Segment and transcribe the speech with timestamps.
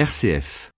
[0.00, 0.70] RCF.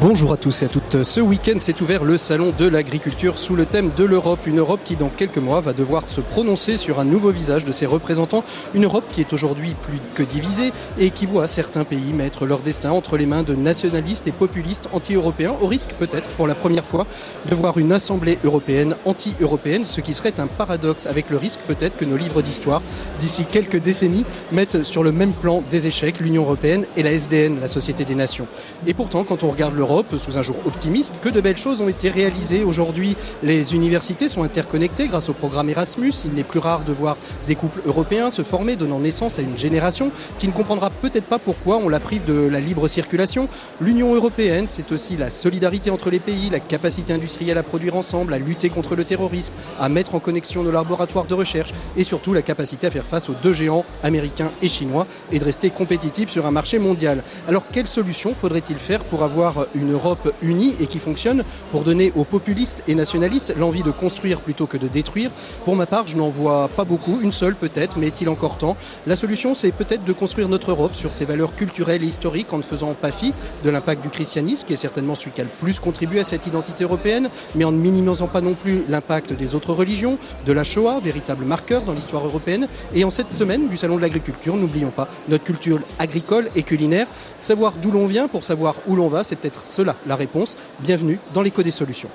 [0.00, 1.04] Bonjour à tous et à toutes.
[1.04, 4.46] Ce week-end s'est ouvert le salon de l'agriculture sous le thème de l'Europe.
[4.46, 7.72] Une Europe qui, dans quelques mois, va devoir se prononcer sur un nouveau visage de
[7.72, 8.44] ses représentants.
[8.74, 12.58] Une Europe qui est aujourd'hui plus que divisée et qui voit certains pays mettre leur
[12.58, 16.84] destin entre les mains de nationalistes et populistes anti-européens, au risque peut-être pour la première
[16.84, 17.06] fois
[17.48, 21.96] de voir une assemblée européenne anti-européenne, ce qui serait un paradoxe avec le risque peut-être
[21.96, 22.82] que nos livres d'histoire,
[23.18, 27.60] d'ici quelques décennies, mettent sur le même plan des échecs l'Union européenne et la SDN,
[27.60, 28.46] la Société des Nations.
[28.86, 31.88] Et pourtant, quand on regarde l'Europe, sous un jour optimiste, que de belles choses ont
[31.88, 32.64] été réalisées.
[32.64, 36.12] Aujourd'hui, les universités sont interconnectées grâce au programme Erasmus.
[36.24, 39.56] Il n'est plus rare de voir des couples européens se former, donnant naissance à une
[39.56, 43.48] génération qui ne comprendra peut-être pas pourquoi on la prive de la libre circulation.
[43.80, 48.34] L'Union européenne, c'est aussi la solidarité entre les pays, la capacité industrielle à produire ensemble,
[48.34, 52.34] à lutter contre le terrorisme, à mettre en connexion nos laboratoires de recherche et surtout
[52.34, 56.28] la capacité à faire face aux deux géants américains et chinois et de rester compétitif
[56.28, 57.22] sur un marché mondial.
[57.46, 62.12] Alors quelle solution faudrait-il faire pour avoir une Europe unie et qui fonctionne pour donner
[62.16, 65.30] aux populistes et nationalistes l'envie de construire plutôt que de détruire.
[65.64, 68.76] Pour ma part, je n'en vois pas beaucoup, une seule peut-être, mais est-il encore temps?
[69.06, 72.58] La solution, c'est peut-être de construire notre Europe sur ses valeurs culturelles et historiques en
[72.58, 75.50] ne faisant pas fi de l'impact du christianisme, qui est certainement celui qui a le
[75.50, 79.54] plus contribué à cette identité européenne, mais en ne minimisant pas non plus l'impact des
[79.54, 82.68] autres religions, de la Shoah, véritable marqueur dans l'histoire européenne.
[82.94, 87.06] Et en cette semaine du Salon de l'agriculture, n'oublions pas notre culture agricole et culinaire.
[87.38, 90.56] Savoir d'où l'on vient pour savoir où l'on va, c'est peut-être cela la réponse.
[90.80, 92.08] Bienvenue dans l'écho des solutions.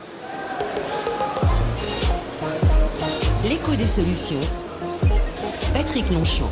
[3.44, 4.39] L'écho des solutions.
[5.73, 6.49] Patrick Longchamp.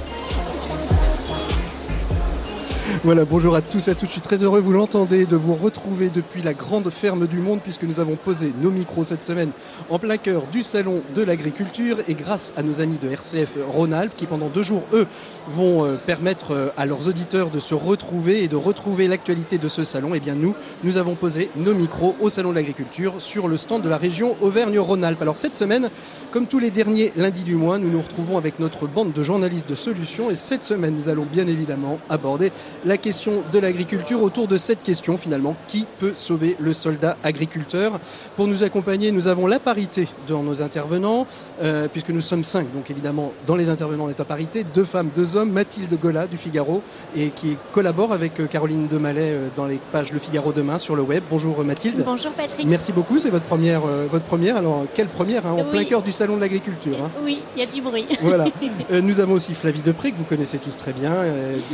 [3.04, 4.10] Voilà, bonjour à tous et à toutes.
[4.10, 7.62] Je suis très heureux, vous l'entendez, de vous retrouver depuis la grande ferme du monde,
[7.62, 9.52] puisque nous avons posé nos micros cette semaine
[9.90, 11.98] en plein cœur du salon de l'agriculture.
[12.08, 15.08] Et grâce à nos amis de RCF Rhône-Alpes, qui pendant deux jours, eux,
[15.48, 19.68] vont euh, permettre euh, à leurs auditeurs de se retrouver et de retrouver l'actualité de
[19.68, 23.16] ce salon, et eh bien nous, nous avons posé nos micros au salon de l'agriculture
[23.20, 25.22] sur le stand de la région Auvergne-Rhône-Alpes.
[25.22, 25.90] Alors cette semaine,
[26.32, 29.70] comme tous les derniers lundis du mois, nous nous retrouvons avec notre bande de journalistes
[29.70, 30.30] de solutions.
[30.30, 32.52] Et cette semaine, nous allons bien évidemment aborder
[32.86, 38.00] la question de l'agriculture autour de cette question finalement, qui peut sauver le soldat agriculteur?
[38.36, 41.28] Pour nous accompagner, nous avons la parité dans nos intervenants,
[41.62, 44.86] euh, puisque nous sommes cinq, donc évidemment dans les intervenants on est à parité, deux
[44.86, 46.82] femmes, deux hommes, Mathilde Gola du Figaro,
[47.16, 50.96] et qui collabore avec euh, Caroline Demalais euh, dans les pages Le Figaro demain sur
[50.96, 51.24] le web.
[51.30, 52.04] Bonjour Mathilde.
[52.06, 52.66] Bonjour Patrick.
[52.68, 54.58] Merci beaucoup, c'est votre première, votre première.
[54.58, 56.98] Alors quelle première, hein, en plein cœur du salon de l'agriculture.
[57.04, 57.10] Hein.
[57.24, 58.08] Oui, il y a du bruit.
[58.22, 58.46] Voilà.
[59.02, 61.14] nous avons aussi Flavie Depré, que vous connaissez tous très bien,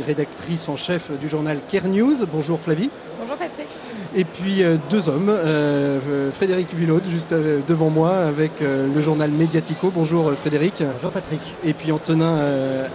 [0.06, 2.24] rédactrice en chef du journal Care News.
[2.30, 2.90] Bonjour Flavie.
[3.18, 3.68] Bonjour Patrick.
[4.18, 9.30] Et puis euh, deux hommes, euh, Frédéric Villaude juste euh, devant moi avec le journal
[9.30, 9.92] Mediatico.
[9.94, 10.82] Bonjour Frédéric.
[10.94, 11.40] Bonjour Patrick.
[11.64, 12.38] Et puis Antonin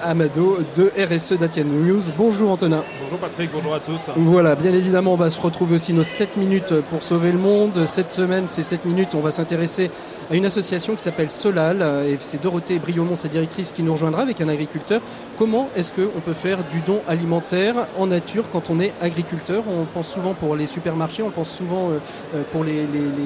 [0.03, 2.01] Amado de RSE Datian News.
[2.17, 2.83] Bonjour Antonin.
[3.03, 3.99] Bonjour Patrick, bonjour à tous.
[4.15, 7.85] Voilà, bien évidemment on va se retrouver aussi nos 7 minutes pour sauver le monde.
[7.85, 9.91] Cette semaine, ces 7 minutes, on va s'intéresser
[10.31, 11.83] à une association qui s'appelle Solal.
[12.07, 15.01] Et c'est Dorothée Briomont, sa directrice, qui nous rejoindra avec un agriculteur.
[15.37, 19.63] Comment est-ce qu'on peut faire du don alimentaire en nature quand on est agriculteur?
[19.69, 21.99] On pense souvent pour les supermarchés, on pense souvent euh,
[22.35, 22.63] euh, pour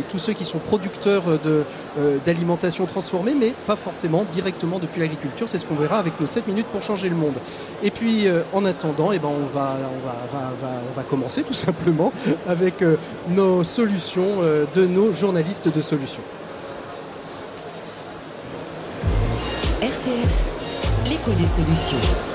[0.09, 5.47] tous ceux qui sont producteurs euh, d'alimentation transformée, mais pas forcément directement depuis l'agriculture.
[5.47, 7.35] C'est ce qu'on verra avec nos 7 minutes pour changer le monde.
[7.83, 10.53] Et puis en attendant, eh ben, on, va, on, va,
[10.89, 12.11] on va commencer tout simplement
[12.47, 12.83] avec
[13.29, 14.37] nos solutions
[14.73, 16.23] de nos journalistes de solutions.
[19.81, 20.45] RCF,
[21.05, 22.34] l'écho des solutions.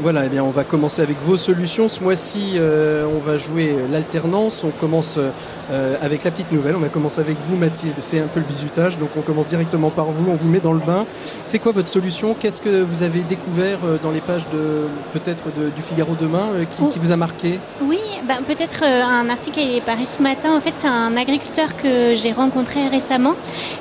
[0.00, 1.88] Voilà, eh bien, on va commencer avec vos solutions.
[1.88, 4.64] Ce mois-ci, euh, on va jouer l'alternance.
[4.64, 5.20] On commence
[5.70, 6.74] euh, avec la petite nouvelle.
[6.74, 7.96] On va commencer avec vous, Mathilde.
[8.00, 10.30] C'est un peu le bizutage, donc on commence directement par vous.
[10.30, 11.06] On vous met dans le bain.
[11.44, 12.34] C'est quoi votre solution?
[12.34, 16.88] Qu'est-ce que vous avez découvert euh, dans les pages de peut-être du Figaro demain qui,
[16.88, 17.60] qui, vous a marqué?
[17.82, 20.56] Oui, ben, peut-être un article qui est paru ce matin.
[20.56, 23.34] En fait, c'est un agriculteur que j'ai rencontré récemment,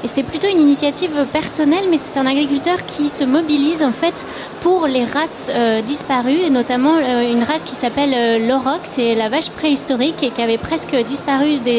[0.04, 4.26] et c'est plutôt une initiative personnelle, mais c'est un agriculteur qui se mobilise en fait
[4.62, 5.52] pour les races
[5.86, 10.22] disponibles disparu, et notamment euh, une race qui s'appelle euh, l'auroch, c'est la vache préhistorique
[10.24, 11.73] et qui avait presque disparu des,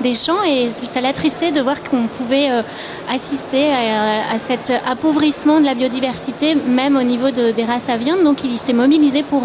[0.00, 0.42] des champs.
[0.46, 2.62] Et ça l'attristait de voir qu'on pouvait euh,
[3.10, 8.22] assister à, cet appauvrissement de la biodiversité, même au niveau de, des races à viande.
[8.22, 9.42] Donc il s'est mobilisé pour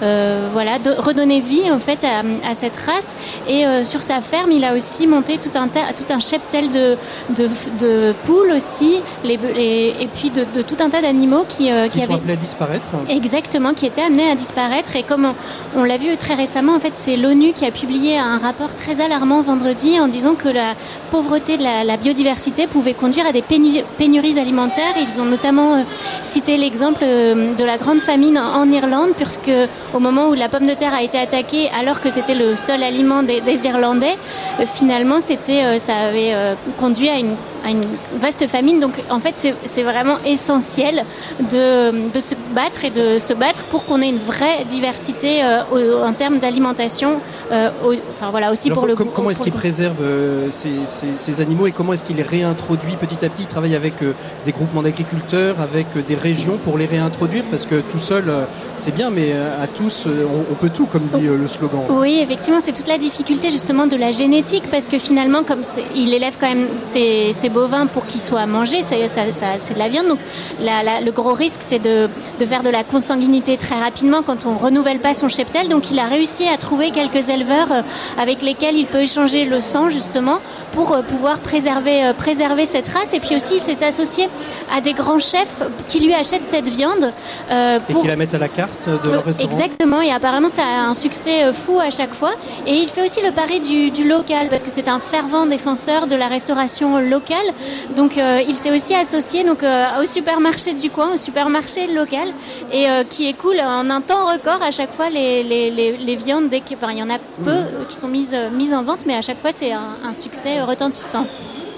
[0.00, 3.16] voilà, de, redonner vie en fait à, cette race.
[3.48, 6.96] Et sur sa ferme, il a aussi monté tout un, tout un cheptel de,
[7.30, 7.48] de,
[7.78, 12.14] de poules aussi, les, et puis de, tout un tas d'animaux qui, qui, qui, sont
[12.14, 12.88] appelés à disparaître.
[13.08, 14.96] Exactement qui était amené à disparaître.
[14.96, 15.32] Et comme
[15.76, 19.00] on, l'a vu très récemment, en fait, c'est l'ONU qui a publié un rapport très
[19.00, 20.74] alarmant vendredi en disant que la
[21.10, 24.94] pauvreté de la, biodiversité pouvait conduire à des pénuries alimentaires.
[24.96, 25.82] Ils ont notamment euh,
[26.22, 29.50] cité l'exemple euh, de la grande famine en Irlande, puisque
[29.94, 32.82] au moment où la pomme de terre a été attaquée, alors que c'était le seul
[32.82, 34.16] aliment des, Irlandais,
[34.74, 36.34] finalement, c'était, ça avait
[36.78, 37.84] conduit à une à une
[38.16, 38.80] vaste famine.
[38.80, 41.04] Donc en fait, c'est vraiment essentiel
[41.40, 46.04] de, de, se battre et de se battre pour qu'on ait une vraie diversité euh,
[46.04, 47.20] en termes d'alimentation.
[47.50, 47.70] Euh,
[48.14, 48.94] enfin voilà, aussi pour le.
[48.94, 53.24] comment est-ce qu'il préserve euh, ces, ces, animaux et comment est-ce qu'il les réintroduit petit
[53.24, 53.42] à petit?
[53.42, 53.94] Il travaille avec
[54.44, 57.44] des groupements d'agriculteurs, avec des régions pour les réintroduire?
[57.50, 58.32] Parce que tout seul,
[58.76, 61.80] c'est bien, mais à tous, on, peut tout, comme dit le slogan.
[61.90, 65.62] Oui, effectivement, c'est toute la difficulté justement de la génétique parce que finalement, comme
[65.94, 68.98] il élève quand même ses, ses bovins pour qu'ils soient mangés, c'est
[69.74, 70.08] de la viande.
[70.08, 70.18] Donc
[70.60, 72.08] le gros risque, c'est de,
[72.46, 75.68] faire de la consanguinité très rapidement quand on renouvelle pas son cheptel.
[75.68, 77.82] Donc il a réussi à trouver quelques éleveurs euh,
[78.18, 80.38] avec lesquels il peut échanger le sang justement
[80.72, 83.14] pour euh, pouvoir préserver, euh, préserver cette race.
[83.14, 84.28] Et puis aussi, il s'est associé
[84.74, 87.12] à des grands chefs qui lui achètent cette viande.
[87.50, 89.50] et qui la mettent à la carte de leur restaurant.
[89.50, 90.00] Exactement.
[90.00, 92.32] Et apparemment, ça a un succès fou à chaque fois.
[92.66, 96.06] Et il fait aussi le pari du, du local parce que c'est un fervent défenseur
[96.06, 97.41] de la restauration locale.
[97.96, 102.28] Donc euh, il s'est aussi associé donc, euh, au supermarché du coin, au supermarché local,
[102.72, 106.48] et euh, qui écoule en un temps record à chaque fois les, les, viandes.
[106.48, 107.86] Dès qu'il il y en a peu mmh.
[107.88, 111.26] qui sont mises, mises en vente, mais à chaque fois c'est un, succès retentissant.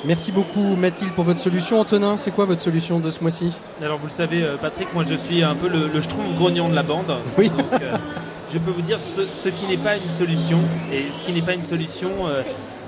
[0.05, 1.81] Merci beaucoup Mathilde pour votre solution.
[1.81, 3.53] Antonin, c'est quoi votre solution de ce mois-ci?
[3.83, 6.75] Alors vous le savez Patrick, moi je suis un peu le, le schtroumpf grognon de
[6.75, 7.15] la bande.
[7.39, 7.51] Oui.
[8.53, 10.59] je peux vous dire ce, qui n'est pas une solution.
[10.93, 12.11] Et ce qui n'est pas une solution,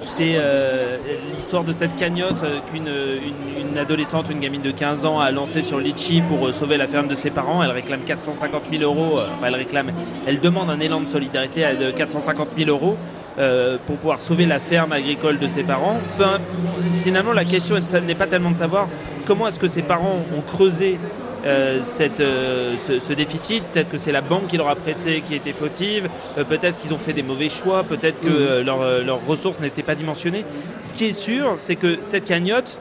[0.03, 0.99] c'est euh,
[1.33, 5.63] l'histoire de cette cagnotte euh, qu'une une, adolescente, une gamine de 15 ans a lancée
[5.63, 7.63] sur Litchi pour euh, sauver la ferme de ses parents.
[7.63, 9.91] Elle réclame 450 000 euros, enfin elle réclame,
[10.27, 12.97] elle demande un élan de solidarité de 450 000 euros.
[13.87, 15.99] pour pouvoir sauver la ferme agricole de ses parents.
[17.05, 17.77] finalement, la question
[18.07, 18.89] n'est pas tellement de savoir
[19.27, 20.99] comment est-ce que ses parents ont creusé
[21.45, 23.63] euh, cette, euh, ce, déficit.
[23.65, 26.09] Peut-être que c'est la banque qui leur a prêté qui était fautive.
[26.39, 27.85] Euh, peut-être qu'ils ont fait des mauvais choix.
[27.85, 29.05] Peut-être que mmh.
[29.07, 30.45] leurs ressources n'étaient pas dimensionnées.
[30.83, 32.81] Ce qui est sûr, c'est que cette cagnotte,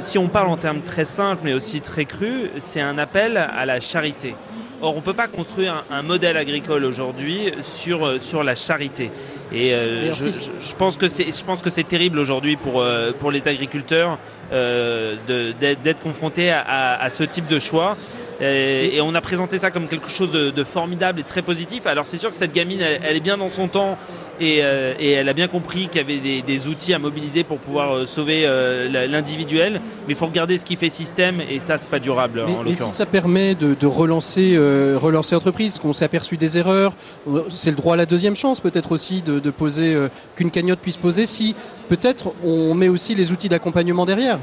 [0.00, 3.66] si on parle en termes très simples mais aussi très crus, c'est un appel à
[3.66, 4.34] la charité.
[4.80, 9.10] Or, on ne peut pas construire un, modèle agricole aujourd'hui sur, sur la charité.
[9.52, 13.30] Et euh, je, pense que c'est, je pense que c'est terrible aujourd'hui pour, euh, pour
[13.30, 14.18] les agriculteurs
[14.52, 17.96] euh, d'être confrontés à, à, ce type de choix.
[18.40, 21.86] Et, on a présenté ça comme quelque chose de, formidable et très positif.
[21.86, 23.98] Alors c'est sûr que cette gamine, elle, est bien dans son temps
[24.40, 27.92] et, euh, elle a bien compris qu'il y avait des, outils à mobiliser pour pouvoir
[27.92, 29.80] euh, sauver euh, l'individuel.
[30.06, 32.44] Mais il faut regarder ce qui fait système et ça, c'est pas durable.
[32.46, 34.56] Mais, en mais si ça permet de, relancer,
[34.96, 36.94] relancer l'entreprise, qu'on s'est aperçu des erreurs,
[37.48, 39.96] c'est le droit à la deuxième chance peut-être aussi de, de poser
[40.36, 41.26] qu'une cagnotte puisse poser.
[41.26, 41.54] Si
[41.88, 44.38] peut-être on met aussi les outils d'accompagnement derrière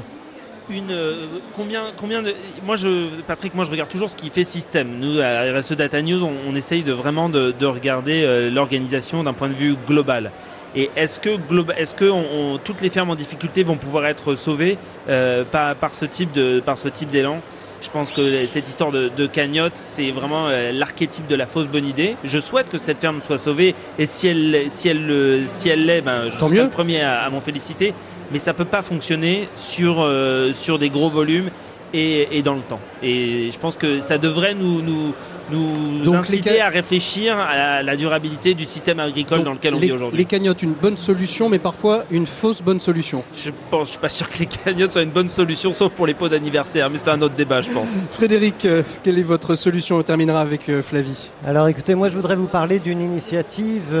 [0.70, 2.34] une euh, combien combien de
[2.64, 4.98] moi je Patrick moi je regarde toujours ce qui fait système.
[4.98, 9.48] Nous à RSE Data News on, essaye de vraiment de, regarder euh, l'organisation d'un point
[9.48, 10.32] de vue global.
[10.74, 11.30] Et est-ce que
[11.76, 12.10] est-ce que
[12.58, 14.76] toutes les fermes en difficulté vont pouvoir être sauvées
[15.08, 17.40] euh, par, par ce type de par ce type d'élan?
[17.82, 22.16] Je pense que cette histoire de, cagnotte, c'est vraiment l'archétype de la fausse bonne idée.
[22.24, 23.74] Je souhaite que cette ferme soit sauvée.
[23.98, 27.30] Et si elle, si elle, si elle l'est, ben, je suis le premier à, à
[27.30, 27.92] m'en féliciter
[28.32, 31.50] mais ça peut pas fonctionner sur, euh, sur des gros volumes
[31.94, 32.80] et, et, dans le temps.
[33.02, 35.12] Et je pense que ça devrait nous, nous,
[35.50, 40.18] nous inciter à réfléchir à la, durabilité du système agricole dans lequel on vit aujourd'hui.
[40.18, 43.24] Les cagnottes, une bonne solution, mais parfois une fausse bonne solution.
[43.34, 46.06] Je pense, je suis pas sûr que les cagnottes soient une bonne solution, sauf pour
[46.06, 47.88] les pots d'anniversaire, mais c'est un autre débat, je pense.
[48.10, 51.30] Frédéric, euh, quelle est votre solution On terminera avec euh, Flavie.
[51.46, 53.94] Alors écoutez, moi je voudrais vous parler d'une initiative.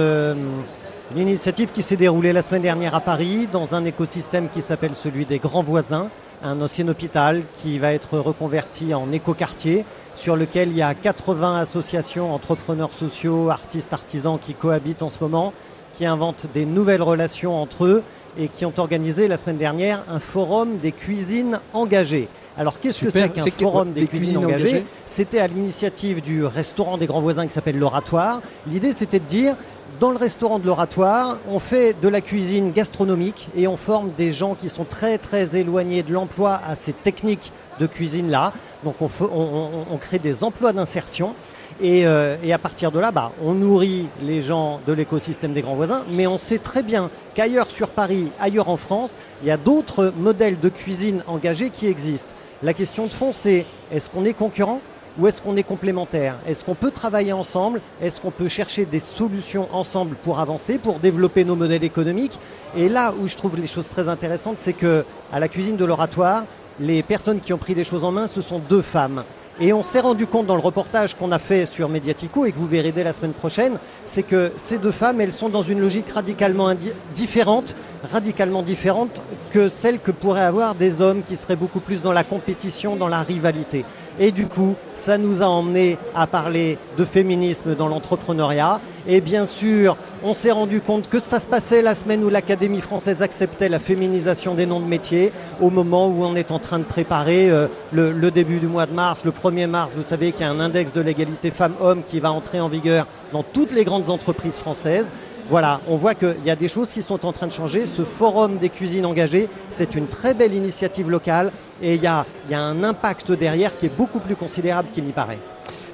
[1.14, 4.96] Une initiative qui s'est déroulée la semaine dernière à Paris dans un écosystème qui s'appelle
[4.96, 6.08] celui des grands voisins,
[6.42, 9.84] un ancien hôpital qui va être reconverti en écoquartier
[10.16, 15.18] sur lequel il y a 80 associations, entrepreneurs sociaux, artistes, artisans qui cohabitent en ce
[15.20, 15.52] moment,
[15.94, 18.02] qui inventent des nouvelles relations entre eux
[18.36, 22.28] et qui ont organisé la semaine dernière un forum des cuisines engagées.
[22.58, 24.84] Alors qu'est-ce que c'est qu'un forum des, cuisines, engagées?
[25.04, 28.40] C'était à l'initiative du restaurant des grands voisins qui s'appelle l'Oratoire.
[28.66, 29.56] L'idée c'était de dire
[30.00, 34.32] dans le restaurant de l'oratoire, on fait de la cuisine gastronomique et on forme des
[34.32, 38.52] gens qui sont très très éloignés de l'emploi à ces techniques de cuisine-là.
[38.84, 41.34] Donc on, crée des emplois d'insertion.
[41.82, 45.74] Euh, et, à partir de là, bah, on nourrit les gens de l'écosystème des grands
[45.74, 49.58] voisins, mais on sait très bien qu'ailleurs sur Paris, ailleurs en France, il y a
[49.58, 52.32] d'autres modèles de cuisine engagés qui existent.
[52.62, 54.80] La question de fond, c'est est-ce qu'on est concurrent?
[55.18, 56.38] Ou est-ce qu'on est complémentaires?
[56.46, 57.80] Est-ce qu'on peut travailler ensemble?
[58.02, 62.38] Est-ce qu'on peut chercher des solutions ensemble pour avancer, pour développer nos modèles économiques?
[62.76, 65.84] Et là où je trouve les choses très intéressantes, c'est que à la cuisine de
[65.84, 66.44] l'oratoire,
[66.78, 69.24] les personnes qui ont pris les choses en main, ce sont deux femmes.
[69.58, 72.58] Et on s'est rendu compte dans le reportage qu'on a fait sur Mediatico et que
[72.58, 75.80] vous verrez dès la semaine prochaine, c'est que ces deux femmes, elles sont dans une
[75.80, 76.74] logique radicalement
[77.14, 77.74] différente,
[78.12, 82.22] radicalement différente que celle que pourraient avoir des hommes qui seraient beaucoup plus dans la
[82.22, 83.86] compétition, dans la rivalité.
[84.18, 88.80] Et du coup, ça nous a emmené à parler de féminisme dans l'entrepreneuriat.
[89.06, 92.80] Et bien sûr, on s'est rendu compte que ça se passait la semaine où l'Académie
[92.80, 96.78] française acceptait la féminisation des noms de métiers, au moment où on est en train
[96.78, 99.22] de préparer euh, le, le, début du mois de mars.
[99.24, 102.32] Le 1er mars, vous savez qu'il y a un index de l'égalité femmes-hommes qui va
[102.32, 105.06] entrer en vigueur dans toutes les grandes entreprises françaises.
[105.48, 107.86] Voilà, on voit qu'il y a des choses qui sont en train de changer.
[107.86, 112.26] Ce forum des cuisines engagées, c'est une très belle initiative locale et il y a,
[112.52, 115.38] un impact derrière qui est beaucoup plus considérable qu'il n'y paraît.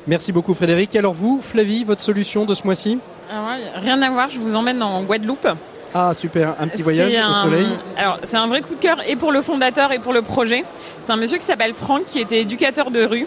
[0.06, 0.96] Merci beaucoup Frédéric.
[0.96, 2.98] Alors vous, Flavie, votre solution de ce mois-ci?
[3.74, 5.48] Rien à voir, je vous emmène en Guadeloupe.
[5.94, 7.66] Ah super, un petit voyage au soleil.
[7.98, 10.64] Alors c'est un vrai coup de cœur et pour le fondateur et pour le projet.
[11.02, 13.26] C'est un monsieur qui s'appelle Franck qui était éducateur de rue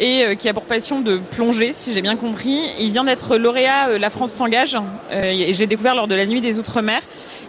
[0.00, 2.60] et euh, qui a pour passion de plonger, si j'ai bien compris.
[2.80, 4.76] Il vient d'être lauréat euh, La France s'engage,
[5.12, 7.00] euh, et j'ai découvert lors de la nuit des Outre-mer.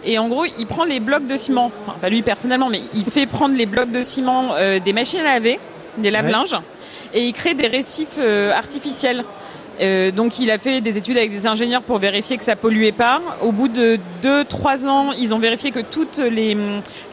[0.04, 3.04] Et en gros, il prend les blocs de ciment, enfin pas lui personnellement, mais il
[3.04, 5.58] fait prendre les blocs de ciment des machines à laver,
[5.98, 6.54] des lave-linges,
[7.12, 8.18] et il crée des récifs
[8.54, 9.24] artificiels.
[9.80, 12.92] Euh, donc il a fait des études avec des ingénieurs pour vérifier que ça polluait
[12.92, 13.20] pas.
[13.42, 16.56] Au bout de 2-3 ans, ils ont vérifié que toutes les,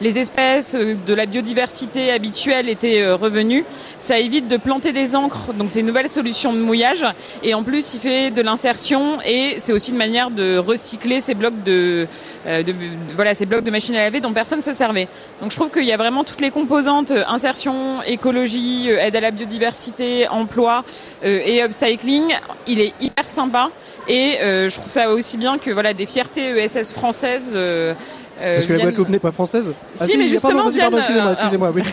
[0.00, 3.64] les espèces euh, de la biodiversité habituelle étaient euh, revenues.
[3.98, 7.06] Ça évite de planter des encres, donc c'est une nouvelle solution de mouillage.
[7.42, 11.34] Et en plus, il fait de l'insertion et c'est aussi une manière de recycler ces
[11.34, 12.06] blocs de,
[12.46, 12.74] de,
[13.14, 15.08] voilà ces blocs de machines à laver dont personne se servait.
[15.40, 19.30] Donc je trouve qu'il y a vraiment toutes les composantes insertion, écologie, aide à la
[19.30, 20.84] biodiversité, emploi
[21.22, 22.34] et upcycling
[22.66, 23.70] il est hyper sympa
[24.08, 27.52] et euh, je trouve ça aussi bien que voilà des fiertés ESS françaises.
[27.54, 27.94] Euh,
[28.40, 29.72] euh, Parce que la Guadeloupe n'est pas française?
[29.94, 31.72] Si, ah, mais justement, excusez-moi, excusez-moi.
[31.74, 31.82] Oui.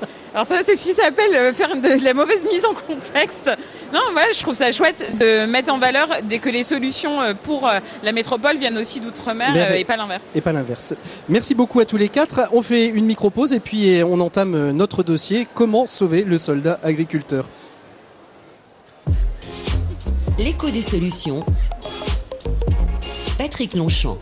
[0.32, 3.50] Alors ça, c'est ce qui s'appelle faire de la mauvaise mise en contexte.
[3.92, 7.68] Non, voilà, je trouve ça chouette de mettre en valeur dès que les solutions pour
[8.04, 10.26] la métropole viennent aussi d'outre-mer et pas l'inverse.
[10.36, 10.94] Et pas l'inverse.
[11.28, 12.42] Merci beaucoup à tous les quatre.
[12.52, 15.48] On fait une micro-pause et puis on entame notre dossier.
[15.52, 17.48] Comment sauver le soldat agriculteur
[20.42, 21.40] L'écho des solutions.
[23.36, 24.16] Patrick Longchamp.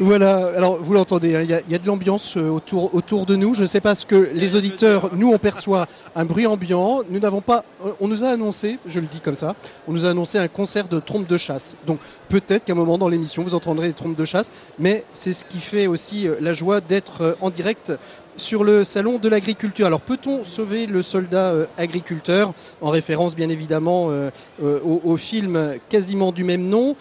[0.00, 3.54] Voilà, alors vous l'entendez, hein, il y, a de l'ambiance euh, autour, autour de nous.
[3.54, 7.02] Je ne sais pas ce que les auditeurs, nous on perçoit un bruit ambiant.
[7.08, 9.54] Nous n'avons pas, euh, on nous a annoncé, je le dis comme ça,
[9.86, 11.76] on nous a annoncé un concert de trompes de chasse.
[11.86, 14.50] Donc peut-être qu'à un moment dans l'émission vous entendrez des trompes de chasse,
[14.80, 17.92] mais c'est ce qui fait aussi euh, la joie d'être en direct
[18.36, 19.86] sur le salon de l'agriculture.
[19.86, 22.52] Alors peut-on sauver le soldat euh, agriculteur?
[22.80, 24.30] En référence bien évidemment euh,
[24.62, 26.96] euh, au, film quasiment du même nom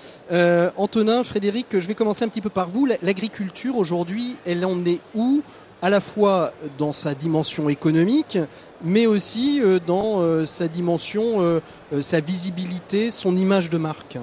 [0.77, 2.87] Antonin, Frédéric, je vais commencer un petit peu par vous.
[3.01, 5.41] L'agriculture aujourd'hui, elle en est où?
[5.81, 8.37] À la fois dans sa dimension économique,
[8.81, 11.61] mais aussi dans sa dimension,
[12.01, 14.17] sa visibilité, son image de marque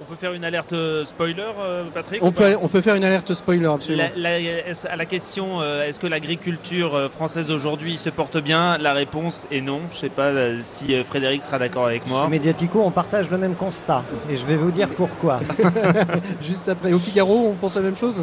[0.00, 3.04] on peut faire une alerte euh, spoiler, euh, Patrick on peut, on peut faire une
[3.04, 4.04] alerte spoiler, absolument.
[4.04, 8.76] à la question, euh, est-ce que l'agriculture française aujourd'hui se porte bien?
[8.78, 9.80] La réponse est non.
[9.90, 12.24] Je ne sais pas si Frédéric sera d'accord avec moi.
[12.24, 14.04] Chez Mediatico, on partage le même constat.
[14.30, 15.40] Et je vais vous dire pourquoi.
[16.42, 16.92] Juste après.
[16.92, 18.20] Au Figaro, on pense la même chose?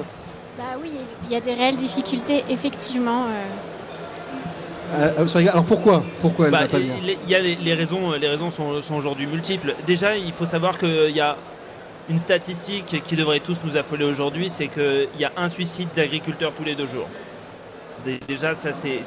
[0.58, 0.92] Bah oui,
[1.26, 3.26] il y a des réelles difficultés, effectivement.
[4.96, 6.04] alors pourquoi?
[6.22, 9.74] Pourquoi bah, Il y a les, raisons, les raisons sont, sont aujourd'hui multiples.
[9.88, 11.36] Déjà, il faut savoir qu'il y a
[12.10, 16.54] une statistique qui devrait tous nous affoler aujourd'hui, c'est qu'il y a un suicide d'agriculteurs
[16.54, 17.08] tous les deux jours.
[18.28, 19.02] Déjà, ça c'est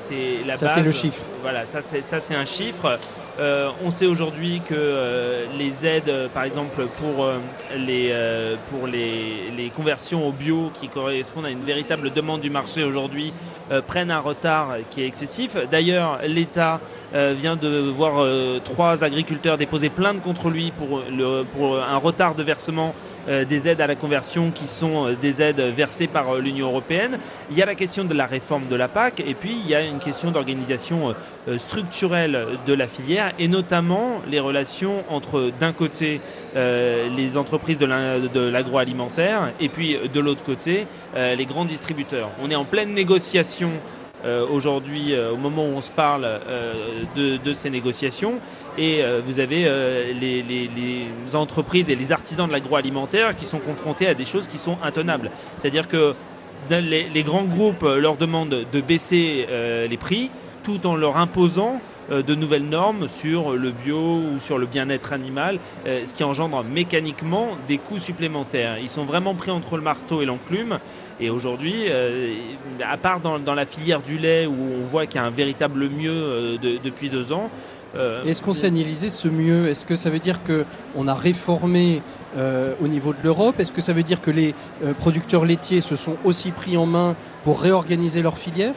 [0.46, 0.60] la base.
[0.60, 1.22] Ça c'est le chiffre.
[1.42, 2.98] Voilà, ça c'est un chiffre.
[3.38, 7.38] Euh, on sait aujourd'hui que euh, les aides, par exemple pour euh,
[7.76, 8.14] les
[8.70, 13.32] pour les, les, conversions au bio, qui correspondent à une véritable demande du marché aujourd'hui,
[13.86, 15.56] prennent un retard qui est excessif.
[15.70, 16.80] D'ailleurs, l'État
[17.12, 18.26] vient de voir
[18.64, 23.68] trois agriculteurs déposer plainte contre lui pour le pour un retard de versement euh, des
[23.68, 27.18] aides à la conversion qui sont euh, des aides versées par euh, l'Union européenne.
[27.50, 29.74] Il y a la question de la réforme de la PAC et puis il y
[29.74, 31.14] a une question d'organisation
[31.56, 36.20] structurelle de la filière et notamment les relations entre d'un côté
[36.54, 42.30] les entreprises de l'agroalimentaire et puis de l'autre côté les grands distributeurs.
[42.42, 43.70] On est en pleine négociation
[44.24, 48.34] euh, aujourd'hui, euh, au moment où on se parle euh, de, ces négociations.
[48.78, 49.64] Et vous avez
[50.20, 54.76] les, entreprises et les artisans de l'agroalimentaire qui sont confrontés à des choses qui sont
[54.82, 55.30] intenables.
[55.56, 56.14] C'est-à-dire que
[56.70, 59.46] les, grands groupes leur demandent de baisser
[59.88, 60.30] les prix
[60.62, 61.80] tout en leur imposant
[62.10, 67.56] de nouvelles normes sur le bio ou sur le bien-être animal, ce qui engendre mécaniquement
[67.68, 68.76] des coûts supplémentaires.
[68.78, 70.78] Ils sont vraiment pris entre le marteau et l'enclume.
[71.18, 71.86] Et aujourd'hui,
[72.86, 75.88] à part dans, la filière du lait où on voit qu'il y a un véritable
[75.88, 77.50] mieux depuis deux ans,
[78.26, 79.68] Est-ce qu'on s'est analysé ce mieux?
[79.68, 82.02] Est-ce que ça veut dire qu'on a réformé
[82.36, 83.58] euh, au niveau de l'Europe?
[83.58, 84.54] Est-ce que ça veut dire que les
[84.84, 88.74] euh, producteurs laitiers se sont aussi pris en main pour réorganiser leur filière?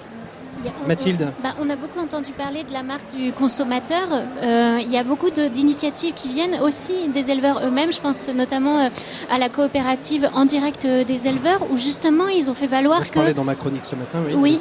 [0.87, 4.07] Mathilde bah, on, a beaucoup entendu parler de la marque du consommateur.
[4.43, 7.91] Euh, il y a beaucoup d'initiatives qui viennent aussi des éleveurs eux-mêmes.
[7.91, 8.89] Je pense notamment euh,
[9.29, 13.09] à la coopérative en direct euh, des éleveurs où justement ils ont fait valoir je
[13.09, 13.15] que...
[13.15, 14.35] parlais dans ma chronique ce matin, oui.
[14.35, 14.59] Oui,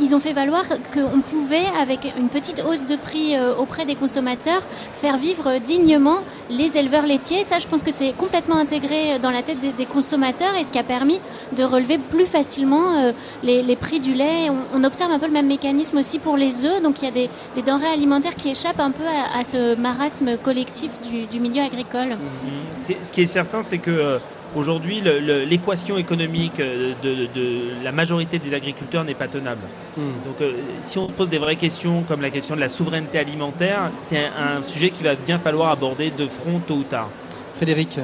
[0.00, 4.62] ils ont fait valoir qu'on pouvait, avec une petite hausse de prix auprès des consommateurs,
[4.92, 6.18] faire vivre dignement
[6.50, 7.42] les éleveurs laitiers.
[7.42, 10.78] Ça, je pense que c'est complètement intégré dans la tête des, consommateurs et ce qui
[10.78, 11.20] a permis
[11.56, 14.50] de relever plus facilement les, prix du lait.
[14.50, 16.82] On, on observe un peu le même mécanisme aussi pour les œufs.
[16.82, 17.28] Donc il y a des,
[17.62, 22.16] denrées alimentaires qui échappent un peu à, ce marasme collectif du, milieu agricole.
[22.16, 22.96] Mhm.
[23.02, 24.18] Ce qui est certain, c'est que euh,
[24.54, 29.62] aujourd'hui, l'équation économique euh, de, la majorité des agriculteurs n'est pas tenable.
[29.98, 30.04] Mhm.
[30.24, 33.18] Donc euh, si on se pose des vraies questions comme la question de la souveraineté
[33.18, 37.10] alimentaire, c'est un, sujet qu'il va bien falloir aborder de front tôt ou tard.
[37.56, 37.98] Frédéric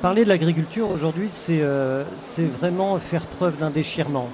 [0.00, 1.60] Parler de l'agriculture aujourd'hui, c'est
[2.58, 4.30] vraiment faire preuve d'un déchirement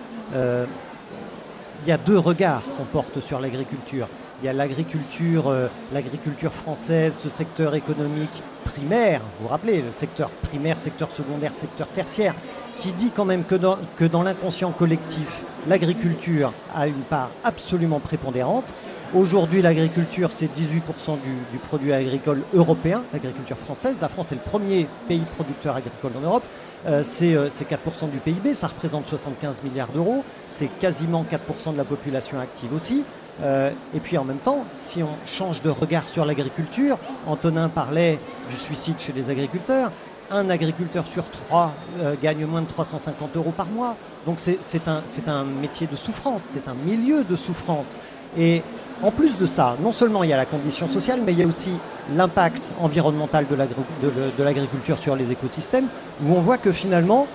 [1.86, 4.08] il y a deux regards qu'on porte sur l'agriculture.
[4.42, 9.92] Il y a l'agriculture, euh, l'agriculture française, ce secteur économique primaire, vous vous rappelez, le
[9.92, 12.34] secteur primaire, secteur secondaire, secteur tertiaire,
[12.76, 18.00] qui dit quand même que dans, que dans l'inconscient collectif, l'agriculture a une part absolument
[18.00, 18.74] prépondérante.
[19.14, 23.96] Aujourd'hui, l'agriculture, c'est 18% du, du, produit agricole européen, l'agriculture française.
[24.00, 26.42] La France est le premier pays producteur agricole en Europe.
[26.86, 31.78] Euh, c'est 4% euh, du PIB, ça représente 75 milliards d'euros, c'est quasiment 4% de
[31.78, 33.04] la population active aussi.
[33.42, 38.18] Euh, et puis en même temps, si on change de regard sur l'agriculture, Antonin parlait
[38.50, 39.92] du suicide chez les agriculteurs,
[40.32, 41.72] un agriculteur sur trois
[42.20, 43.94] gagne moins de 350 euros par mois.
[44.26, 47.96] Donc c'est un, un métier de souffrance, c'est un milieu de souffrance.
[48.36, 48.62] Et
[49.02, 51.42] en plus de ça, non seulement il y a la condition sociale, mais il y
[51.42, 51.72] a aussi
[52.14, 55.88] l'impact environnemental de l'agriculture sur les écosystèmes,
[56.24, 57.26] où on voit que finalement,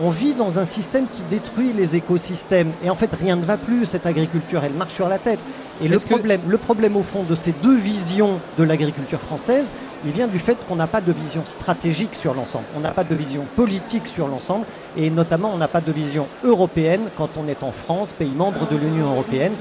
[0.00, 2.72] on vit dans un système qui détruit les écosystèmes.
[2.82, 3.84] Et en fait, rien ne va plus.
[3.84, 5.38] Cette agriculture, elle marche sur la tête.
[5.80, 9.66] Et le problème, le problème, au fond, de ces deux visions de l'agriculture française,
[10.04, 12.64] il vient du fait qu'on n'a pas de vision stratégique sur l'ensemble.
[12.76, 14.66] On n'a pas de vision politique sur l'ensemble.
[14.96, 18.68] Et notamment, on n'a pas de vision européenne quand on est en France, pays membre
[18.68, 19.52] de l'Union européenne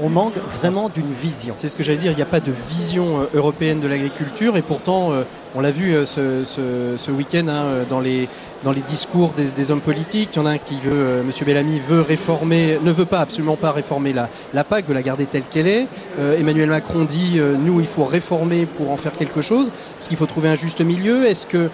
[0.00, 1.54] on manque vraiment d'une vision.
[1.56, 4.56] C'est ce que j'allais dire, il n'y a pas de vision euh, européenne de l'agriculture
[4.56, 8.28] et pourtant euh, on l'a vu euh, ce, week-end hein, dans, les,
[8.64, 10.30] dans les discours des, hommes politiques.
[10.34, 11.30] Il y en a un qui veut, euh, M.
[11.44, 15.26] Bellamy veut réformer, ne veut pas absolument pas réformer la, la PAC, veut la garder
[15.26, 15.86] telle qu'elle est.
[16.18, 19.68] Euh, Emmanuel Macron dit nous il faut réformer pour en faire quelque chose.
[19.98, 21.26] Est-ce qu'il faut trouver un juste milieu?
[21.26, 21.70] Est-ce que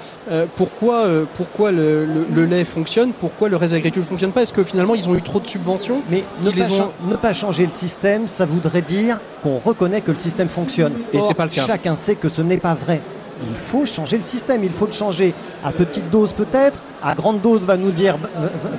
[0.56, 2.06] pourquoi pourquoi le,
[2.44, 3.12] lait fonctionne?
[3.12, 4.42] Pourquoi le reste de l'agriculture ne fonctionne pas?
[4.42, 7.66] Est-ce que finalement ils ont eu trop de subventions Mais ne pas, ne pas changer
[7.66, 10.94] le système, ça voudrait dire qu'on reconnaît que le système fonctionne.
[11.12, 11.64] Et c'est pas le cas.
[11.64, 13.00] Chacun sait que ce n'est pas vrai
[13.42, 17.40] il faut changer le système, il faut le changer à petite dose peut-être, à grande
[17.40, 18.18] dose va nous dire,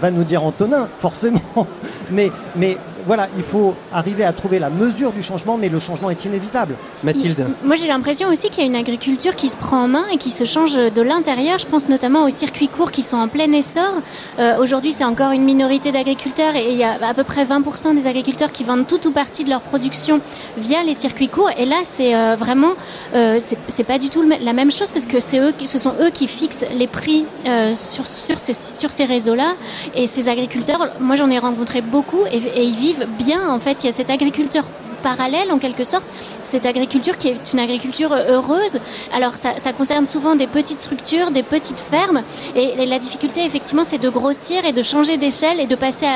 [0.02, 1.41] va nous dire Antonin, forcément.
[2.12, 2.78] Mais, mais
[3.10, 6.76] voilà, il faut arriver à trouver la mesure du changement, mais le changement est inévitable.
[7.04, 10.04] Mathilde Moi j'ai l'impression aussi qu'il y a une agriculture qui se prend en main
[10.13, 11.58] et qui se change de l'intérieur.
[11.58, 13.95] Je pense notamment aux circuits courts qui sont en plein essor.
[14.38, 17.95] Euh, aujourd'hui c'est encore une minorité d'agriculteurs et il y a à peu près 20%
[17.95, 20.22] des agriculteurs qui vendent tout ou partie de leur production
[20.60, 21.50] via les circuits courts.
[21.58, 22.74] Et là c'est euh, vraiment,
[23.15, 26.28] euh, c'est pas du tout la même chose parce que eux, ce sont eux qui
[26.28, 27.26] fixent les prix
[27.74, 29.54] sur, ces, sur ces réseaux-là.
[29.95, 33.50] Et ces agriculteurs, moi j'en ai rencontré beaucoup et ils vivent bien.
[33.50, 34.66] En fait, il y a cet agriculteur
[35.00, 36.12] parallèle en quelque sorte,
[36.44, 38.80] cette agriculture qui est une agriculture heureuse.
[39.14, 42.22] Alors ça, concerne souvent des petites structures, des petites fermes,
[42.56, 46.08] et, la difficulté effectivement c'est de grossir et de changer d'échelle et de passer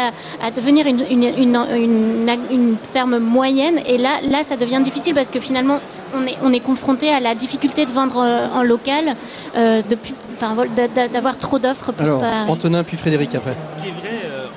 [0.41, 3.80] à, devenir une, une, ferme moyenne.
[3.86, 5.80] Et là, là ça devient difficile parce que finalement
[6.15, 9.15] on est, on est confronté à la difficulté de vendre euh, en local,
[9.56, 9.82] euh,
[11.13, 11.93] d'avoir trop d'offres.
[12.00, 13.56] Alors Antonin puis Frédéric après.
[13.62, 14.12] Ce qui est vrai,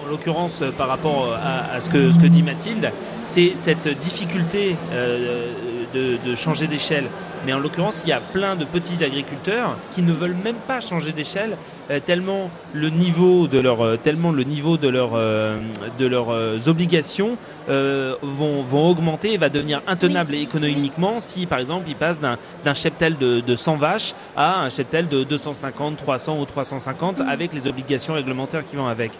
[0.07, 2.91] en l'occurrence euh, par rapport à, ce, que, ce que dit Mathilde,
[3.21, 5.53] c'est cette difficulté euh,
[5.95, 7.07] de, changer d'échelle.
[7.47, 10.81] Mais en l'occurrence, il y a plein de petits agriculteurs qui ne veulent même pas
[10.81, 11.57] changer d'échelle
[11.91, 17.39] euh, tellement le niveau de leur, tellement le niveau de, leur, de leurs obligations
[17.69, 23.17] vont, vont, augmenter et va devenir intenable économiquement si, par exemple, ils passent d'un cheptel
[23.17, 28.15] de, de 100 vaches à un cheptel de 250, 300 ou 350 avec les obligations
[28.15, 29.13] réglementaires qui vont avec.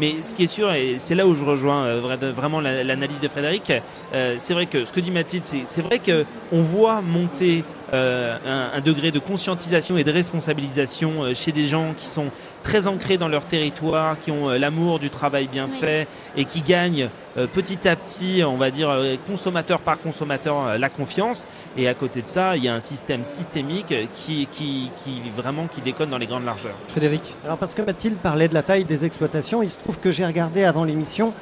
[0.00, 3.28] Mais ce qui est sûr, et c'est là où je rejoins euh, vraiment l'analyse de
[3.28, 3.70] Frédéric,
[4.14, 8.78] euh, c'est vrai que ce que dit Mathilde, c'est vrai qu'on voit monter euh, un,
[8.78, 12.26] un, degré de conscientisation et de responsabilisation euh, chez des gens qui sont
[12.62, 16.62] très ancrés dans leur territoire, qui ont euh, l'amour du travail bien fait et qui
[16.62, 17.08] gagnent
[17.54, 18.92] petit à petit, on va dire,
[19.24, 21.46] consommateur par consommateur, la confiance.
[21.76, 25.68] Et à côté de ça, il y a un système systémique qui, qui, qui vraiment
[25.68, 26.74] qui déconne dans les grandes largeurs.
[26.88, 30.10] Frédéric Alors parce que Mathilde parlait de la taille des exploitations, il se trouve que
[30.10, 31.32] j'ai regardé avant l'émission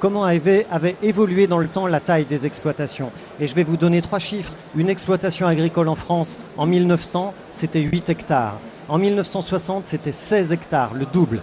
[0.00, 3.10] comment avait, avait évolué dans le temps la taille des exploitations.
[3.38, 4.54] Et je vais vous donner trois chiffres.
[4.74, 8.60] Une exploitation agricole en France, en 1900, c'était 8 hectares.
[8.88, 11.40] En 1960, c'était 16 hectares, le double.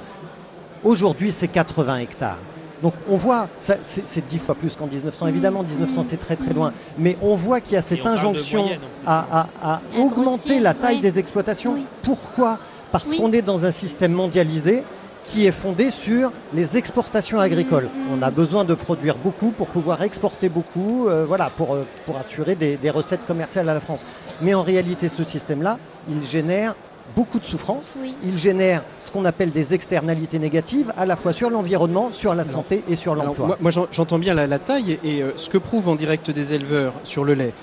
[0.84, 2.38] Aujourd'hui, c'est 80 hectares.
[2.84, 6.74] Donc on voit, c'est 10 fois plus qu'en 1900, évidemment, 1900 c'est très très loin,
[6.98, 8.66] mais on voit qu'il y a cette injonction
[9.08, 11.78] à, augmenter la taille des exploitations.
[12.02, 12.60] Pourquoi?
[12.92, 14.84] Parce qu'on est dans un système mondialisé
[15.24, 17.90] qui est fondé sur les exportations agricoles.
[17.94, 18.14] Mm, mm.
[18.14, 22.18] On a besoin de produire beaucoup pour pouvoir exporter beaucoup, euh, voilà, pour, euh, pour
[22.18, 24.06] assurer des, recettes commerciales à la France.
[24.42, 26.76] Mais en réalité, ce système-là, il génère
[27.16, 27.98] beaucoup de souffrance.
[28.24, 32.46] Il génère ce qu'on appelle des externalités négatives, à la fois sur l'environnement, sur la
[32.46, 33.58] santé et sur l'emploi.
[33.60, 37.24] Moi, j'entends bien la, taille et euh, ce que prouve en direct des éleveurs sur
[37.24, 37.54] le lait,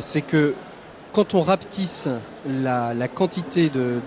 [0.00, 0.54] c'est que
[1.16, 2.08] quand on rapetisse
[2.46, 4.02] la, quantité de,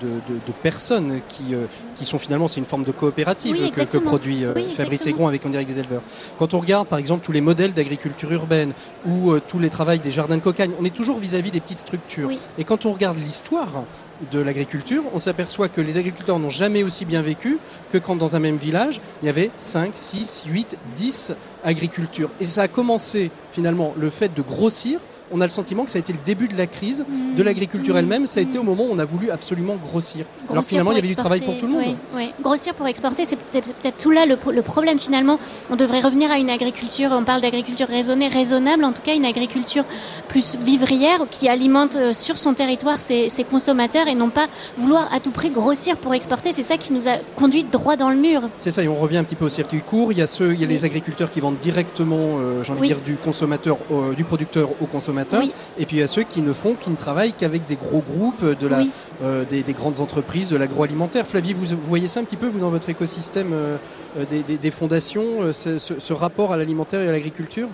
[0.61, 5.07] personnes qui, euh, qui sont finalement, c'est une forme de coopérative que, produit euh, Fabrice
[5.07, 6.03] avec En Direct des éleveurs.
[6.37, 8.73] Quand on regarde par exemple tous les modèles d'agriculture urbaine
[9.07, 11.79] ou euh, tous les travaux des jardins de cocagne, on est toujours vis-à-vis des petites
[11.79, 12.29] structures.
[12.59, 13.85] Et quand on regarde l'histoire
[14.31, 17.57] de l'agriculture, on s'aperçoit que les agriculteurs n'ont jamais aussi bien vécu
[17.91, 22.29] que quand dans un même village, il y avait 5, 6, 8, 10 agricultures.
[22.39, 24.99] Et ça a commencé finalement le fait de grossir
[25.31, 27.95] on a le sentiment que ça a été le début de la crise de l'agriculture
[27.95, 27.97] mmh.
[27.97, 28.27] elle-même.
[28.27, 30.25] Ça a été au moment où on a voulu absolument grossir.
[30.49, 31.95] Alors finalement, il y avait du travail pour tout le monde.
[32.41, 35.39] Grossir pour exporter, c'est peut-être tout là le, problème finalement.
[35.69, 39.25] On devrait revenir à une agriculture, on parle d'agriculture raisonnée, raisonnable, en tout cas une
[39.25, 39.83] agriculture
[40.27, 45.19] plus vivrière qui alimente euh, sur son territoire ses, consommateurs et non pas vouloir à
[45.19, 46.53] tout prix grossir pour exporter.
[46.53, 48.49] C'est ça qui nous a conduit droit dans le mur.
[48.59, 50.11] C'est ça, et on revient un petit peu au circuit court.
[50.11, 52.81] Il y a, ceux, il y a les agriculteurs qui vendent directement, euh, j'ai envie
[52.81, 53.77] de dire, du consommateur,
[54.15, 55.18] du producteur au consommateur
[55.77, 58.01] et puis il y a ceux qui ne font, qui ne travaillent qu'avec des gros
[58.01, 58.83] groupes, de la,
[59.23, 61.27] euh, des, grandes entreprises, de l'agroalimentaire.
[61.27, 63.77] Flavie, vous, voyez ça un petit peu, vous, dans votre écosystème euh,
[64.17, 64.25] euh,
[64.61, 67.69] des, fondations, ce, rapport à l'alimentaire et à l'agriculture?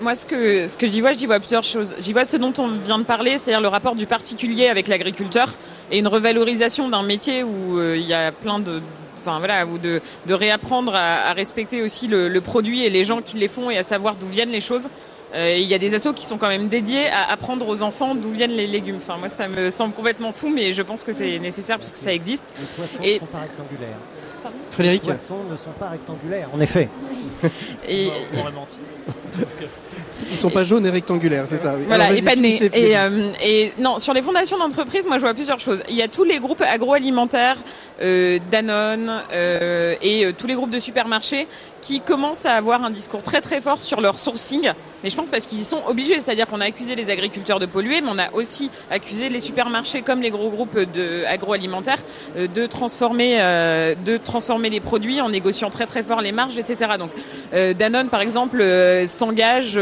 [0.00, 1.94] Moi, ce que, ce que j'y vois, j'y vois plusieurs choses.
[1.98, 5.54] J'y vois ce dont on vient de parler, c'est-à-dire le rapport du particulier avec l'agriculteur
[5.90, 8.80] et une revalorisation d'un métier où il y a plein de,
[9.20, 13.22] enfin voilà, ou de, de réapprendre à, respecter aussi le, le, produit et les gens
[13.22, 14.88] qui les font et à savoir d'où viennent les choses.
[15.36, 18.14] Euh, il y a des assos qui sont quand même dédiés à apprendre aux enfants
[18.14, 18.96] d'où viennent les légumes.
[18.96, 22.12] Enfin, moi, ça me semble complètement fou, mais je pense que c'est nécessaire puisque ça
[22.12, 22.46] existe.
[22.58, 23.18] Les poissons et...
[23.18, 23.98] sont pas rectangulaires.
[24.70, 26.88] Frédéric Les poissons ne sont pas rectangulaires, en effet.
[27.88, 28.10] Et...
[30.30, 31.76] Ils sont pas jaunes et rectangulaires, c'est ça.
[31.86, 32.22] Voilà, et
[32.72, 35.82] Et, euh, et non, sur les fondations d'entreprise, moi je vois plusieurs choses.
[35.88, 37.58] Il y a tous les groupes agroalimentaires,
[38.02, 41.48] euh, Danone euh, et euh, tous les groupes de supermarchés
[41.80, 44.70] qui commencent à avoir un discours très très fort sur leur sourcing.
[45.02, 47.64] Mais je pense parce qu'ils y sont obligés, c'est-à-dire qu'on a accusé les agriculteurs de
[47.64, 52.02] polluer, mais on a aussi accusé les supermarchés comme les gros groupes de agroalimentaires
[52.36, 53.38] de transformer
[54.04, 56.92] de transformer les produits en négociant très très fort les marges, etc.
[56.98, 57.12] Donc
[57.52, 58.62] Danone par exemple
[59.06, 59.78] s'engage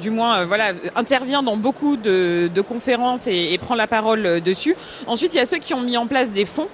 [0.00, 4.76] du moins euh, voilà, intervient dans beaucoup de, conférences et, prend la parole euh, dessus.
[5.06, 6.68] Ensuite, il y a ceux qui ont mis en place des fonds.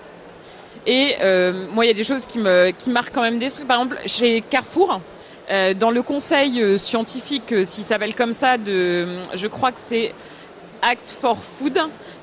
[0.86, 3.66] Et euh, moi, il y a des choses qui me marquent quand même des trucs.
[3.66, 5.00] Par exemple, chez Carrefour,
[5.80, 10.14] dans le conseil scientifique, s'il s'appelle comme ça, je crois que c'est
[10.80, 11.76] Act for Food,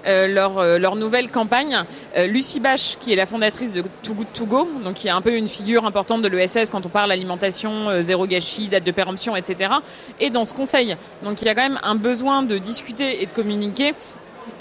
[0.08, 1.84] euh, leur, euh, nouvelle campagne.
[2.15, 5.12] Euh, Lucie Bache, qui est la fondatrice de Too Good To Go, donc qui est
[5.12, 8.91] un peu une figure importante de l'ESS quand on parle alimentation, zéro gâchis, date de
[8.91, 9.72] péremption, etc.
[10.20, 10.96] Et dans ce conseil.
[11.24, 13.93] Donc il y a quand même un besoin de discuter et de communiquer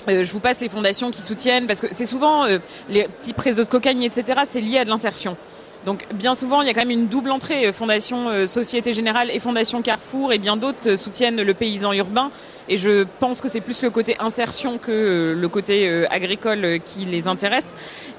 [0.08, 2.44] je vous passe les fondations qui soutiennent parce que c'est souvent
[2.88, 4.40] les petits présos de cocagne, etc.
[4.46, 5.36] C'est lié à de l'insertion.
[5.84, 7.72] Donc bien souvent, il y a quand même une double entrée.
[7.72, 12.30] Fondation Société Générale et Fondation Carrefour et bien d'autres soutiennent le paysan urbain.
[12.68, 16.64] Et je pense que c'est plus le côté insertion que euh, le côté euh, agricole
[16.64, 17.74] euh, qui les intéresse.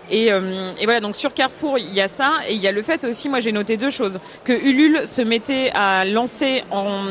[0.10, 2.81] Et, et, voilà, donc sur Carrefour, il y a ça, et il y a le
[2.81, 7.01] fait aussi, moi j'ai noté deux choses, que Ulule se mettait à lancer en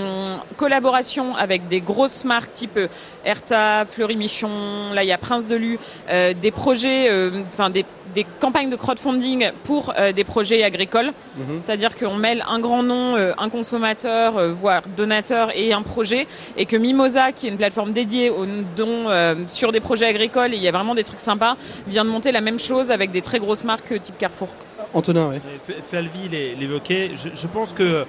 [0.57, 2.81] collaboration avec des grosses marques type
[3.23, 4.49] Erta, Fleury Michon,
[4.95, 7.11] là il y a Prince de Lu, des projets,
[7.53, 7.85] enfin des
[8.17, 11.13] des campagnes de crowdfunding pour euh, des projets agricoles.
[11.37, 11.61] Mhm.
[11.61, 16.27] C'est-à-dire qu'on mêle un grand nom, euh, un consommateur, euh, voire donateur et un projet.
[16.57, 19.07] Et que Mimosa, qui est une plateforme dédiée aux dons
[19.49, 22.33] sur des projets agricoles, et il y a vraiment des trucs sympas, vient de monter
[22.33, 24.49] la même chose avec des très grosses marques type Carrefour.
[24.95, 25.75] Antonin, oui.
[25.83, 27.13] Flavie l'évoquait.
[27.17, 28.05] Je, je, pense que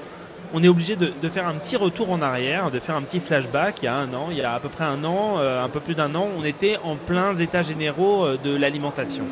[0.54, 3.20] on est obligé de, de, faire un petit retour en arrière, de faire un petit
[3.20, 3.80] flashback.
[3.82, 5.70] Il y a un an, il y a à peu près un an, euh, un
[5.70, 9.26] peu plus d'un an, on était en pleins états généraux euh, de l'alimentation.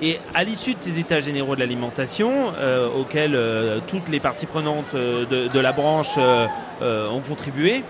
[0.00, 4.46] Et à l'issue de ces états généraux de l'alimentation, euh, auxquels euh, toutes les parties
[4.46, 7.82] prenantes euh, de, de la branche ont contribué,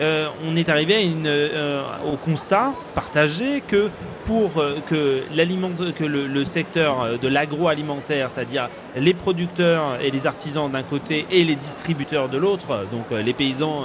[0.00, 1.28] on est arrivé une,
[2.06, 3.90] au constat partagé que
[4.24, 4.52] pour
[4.86, 5.20] que,
[5.90, 11.56] que le, secteur de l'agroalimentaire, c'est-à-dire les producteurs et les artisans d'un côté et les
[11.56, 13.84] distributeurs de l'autre, donc les paysans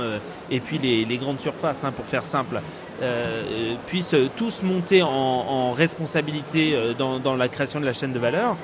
[0.52, 2.62] et puis les, grandes surfaces, hein, pour faire simple,
[3.02, 8.56] euh, puissent tous monter en, responsabilité dans, la création de la chaîne de valeur,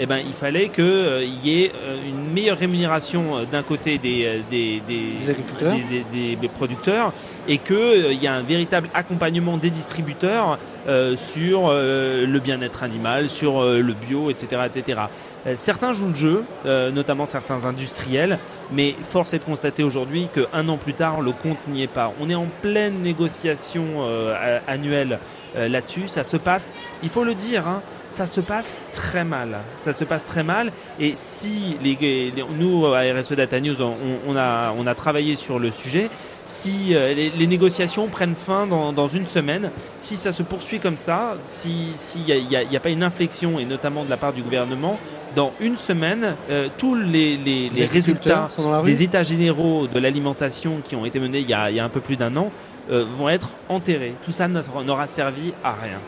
[0.00, 1.72] eh ben, il fallait qu'il euh, y ait
[2.06, 5.74] une meilleure rémunération d'un côté des, des, des, des agriculteurs.
[6.12, 7.12] des, des producteurs
[7.48, 12.82] et qu'il euh, y a un véritable accompagnement des distributeurs euh, sur euh, le bien-être
[12.82, 14.62] animal, sur le bio, etc.
[14.66, 15.00] etc.
[15.56, 16.44] certains jouent le jeu,
[16.92, 18.38] notamment certains industriels,
[18.72, 22.12] mais force est de constater aujourd'hui qu'un an plus tard, le compte n'y est pas.
[22.20, 24.06] On est en pleine négociation
[24.66, 25.18] annuelle
[25.54, 26.08] là-dessus.
[26.08, 29.58] Ça se passe, il faut le dire, hein, ça se passe très mal.
[29.76, 30.72] Ça se passe très mal.
[30.98, 33.94] Et si les, les nous à RSE Data News, on,
[34.26, 36.10] on, a on a travaillé sur le sujet.
[36.44, 40.80] Si euh, les, les, négociations prennent fin dans, dans, une semaine, si ça se poursuit
[40.80, 44.08] comme ça, si s'il n'y a, y a, a, pas une inflexion et notamment de
[44.08, 44.98] la part du gouvernement,
[45.36, 48.48] dans une semaine, euh, tous les, les, les résultats
[48.84, 51.84] des états généraux de l'alimentation qui ont été menés il y a, il y a
[51.84, 54.14] un peu plus d'un an euh, vont être enterrés.
[54.24, 56.00] Tout ça n'aura servi à rien.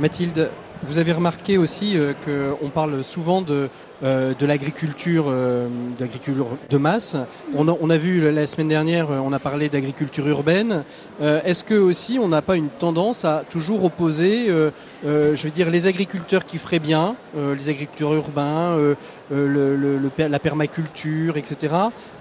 [0.00, 0.50] Mathilde,
[0.86, 3.68] vous avez remarqué aussi euh, qu'on parle souvent de,
[4.02, 5.68] euh, de l'agriculture euh,
[5.98, 7.16] d'agriculture de masse.
[7.54, 10.84] On a, on a, vu la semaine dernière, on a parlé d'agriculture urbaine.
[11.20, 14.48] Est-ce que aussi on n'a pas une tendance à toujours opposer,
[15.04, 18.96] je veux dire, les agriculteurs qui feraient bien, les agriculteurs urbains, le,
[19.30, 21.74] le, le, la permaculture, etc.,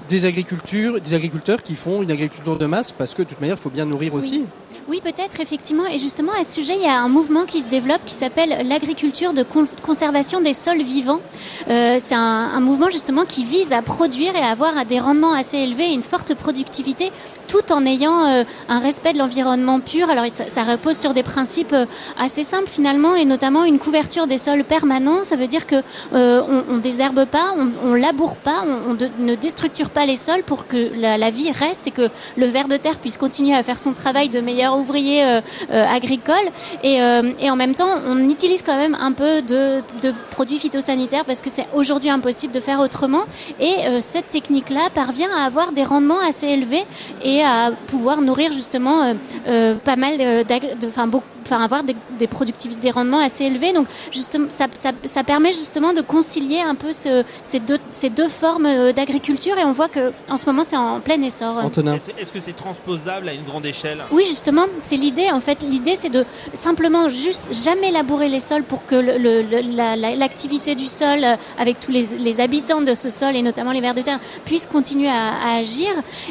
[0.08, 3.58] des agricultures, des agriculteurs qui font une agriculture de masse parce que de toute manière,
[3.58, 4.42] il faut bien nourrir aussi.
[4.42, 4.63] Oui.
[4.90, 5.86] Oui, peut-être, effectivement.
[5.86, 8.68] Et justement, à ce sujet, il y a un mouvement qui se développe qui s'appelle
[8.68, 11.22] l'agriculture de con conservation des sols vivants.
[11.70, 15.34] Euh, c'est un, un, mouvement justement qui vise à produire et à avoir des rendements
[15.34, 17.12] assez élevés et une forte productivité
[17.48, 20.10] tout en ayant euh, un respect de l'environnement pur.
[20.10, 21.86] Alors ça, ça, repose sur des principes euh,
[22.20, 25.24] assez simples finalement et notamment une couverture des sols permanent.
[25.24, 25.76] Ça veut dire que
[26.14, 30.68] euh, on, désherbe pas, on, on laboure pas, on, ne déstructure pas les sols pour
[30.68, 33.94] que la, vie reste et que le ver de terre puisse continuer à faire son
[33.94, 34.40] travail de
[34.74, 36.36] meilleur ouvrier euh, agricole.
[36.84, 36.98] Et,
[37.40, 41.42] et, en même temps, on utilise quand même un peu de, de produits phytosanitaires parce
[41.42, 43.22] que c'est aujourd'hui impossible de faire autrement.
[43.60, 46.84] Et cette technique-là parvient à avoir des rendements assez élevés
[47.24, 49.14] et à pouvoir nourrir justement euh,
[49.48, 53.74] euh, pas mal de, enfin beaucoup enfin avoir des, des, productivités, des rendements assez élevés.
[53.74, 58.10] Donc justement, ça, ça, ça permet justement de concilier un peu ce, ces, deux, ces
[58.10, 61.58] deux formes d'agriculture et on voit que en ce moment c'est en plein essor.
[61.58, 61.98] Antonin.
[62.18, 64.00] Est-ce que c'est transposable à une grande échelle?
[64.12, 65.30] Oui, justement, c'est l'idée.
[65.32, 70.76] En fait, l'idée c'est de simplement juste jamais labourer les sols pour que l'activité la,
[70.76, 71.26] la, du sol
[71.58, 75.10] avec tous les, habitants de ce sol et notamment les vers de terre puissent continuer
[75.10, 75.90] à, agir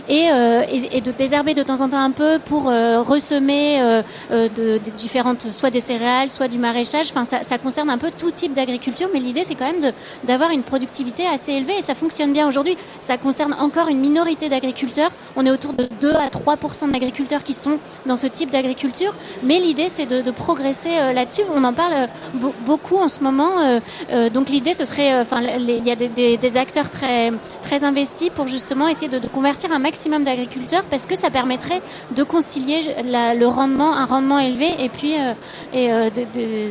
[0.09, 4.03] et, euh, et, de désherber de temps en temps un peu pour euh, ressemer euh,
[4.31, 7.11] de, de différentes, soit des céréales, soit du maraîchage.
[7.11, 9.93] Enfin, ça, ça concerne un peu tout type d'agriculture, mais l'idée c'est quand même
[10.25, 12.77] d'avoir une productivité assez élevée et ça fonctionne bien aujourd'hui.
[12.99, 15.11] Ça concerne encore une minorité d'agriculteurs.
[15.37, 19.59] On est autour de 2 à 3% d'agriculteurs qui sont dans ce type d'agriculture, mais
[19.59, 21.43] l'idée c'est de, de, progresser euh, là-dessus.
[21.53, 23.53] On en parle euh, beaucoup en ce moment.
[23.59, 23.81] Euh,
[24.13, 27.33] euh, donc l'idée ce serait, enfin, il y a des, des, des, acteurs très
[27.63, 31.83] très investis pour justement essayer de, de convertir un maximum d'agriculteurs parce que ça permettrait
[32.15, 35.33] de concilier la, le rendement, un rendement élevé et puis euh,
[35.73, 36.71] et euh, de, de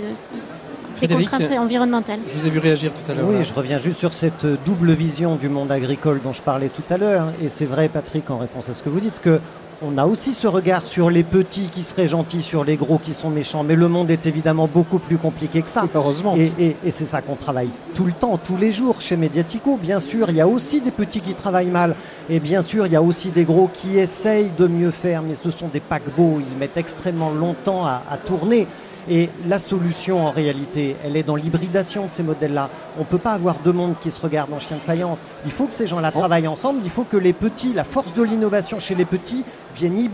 [1.07, 2.19] des contraintes environnementales.
[2.31, 3.25] Je vous ai vu réagir tout à l'heure.
[3.27, 3.41] Oui, là.
[3.41, 6.97] je reviens juste sur cette double vision du monde agricole dont je parlais tout à
[6.97, 7.27] l'heure.
[7.41, 9.39] Et c'est vrai, Patrick, en réponse à ce que vous dites, que
[9.81, 13.13] on a aussi ce regard sur les petits qui seraient gentils, sur les gros qui
[13.13, 13.63] sont méchants.
[13.63, 15.85] Mais le monde est évidemment beaucoup plus compliqué que ça.
[15.93, 16.35] Heureusement.
[16.35, 19.77] Et, et, et c'est ça qu'on travaille tout le temps, tous les jours chez Mediatico.
[19.77, 21.95] Bien sûr, il y a aussi des petits qui travaillent mal.
[22.29, 25.23] Et bien sûr, il y a aussi des gros qui essayent de mieux faire.
[25.23, 26.39] Mais ce sont des paquebots.
[26.39, 28.67] Ils mettent extrêmement longtemps à, à tourner.
[29.09, 32.69] Et la solution, en réalité, elle est dans l'hybridation de ces modèles-là.
[32.97, 35.19] On ne peut pas avoir deux mondes qui se regardent en chien de faïence.
[35.45, 36.81] Il faut que ces gens-là travaillent ensemble.
[36.83, 39.43] Il faut que les petits, la force de l'innovation chez les petits,
[39.75, 40.09] viennent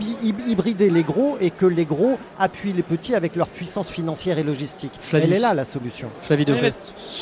[0.48, 4.44] hybrider les gros et que les gros appuient les petits avec leur puissance financière et
[4.44, 4.92] logistique.
[5.00, 5.26] Flavie.
[5.26, 6.10] Elle est là, la solution.
[6.22, 6.72] Flavie de oui,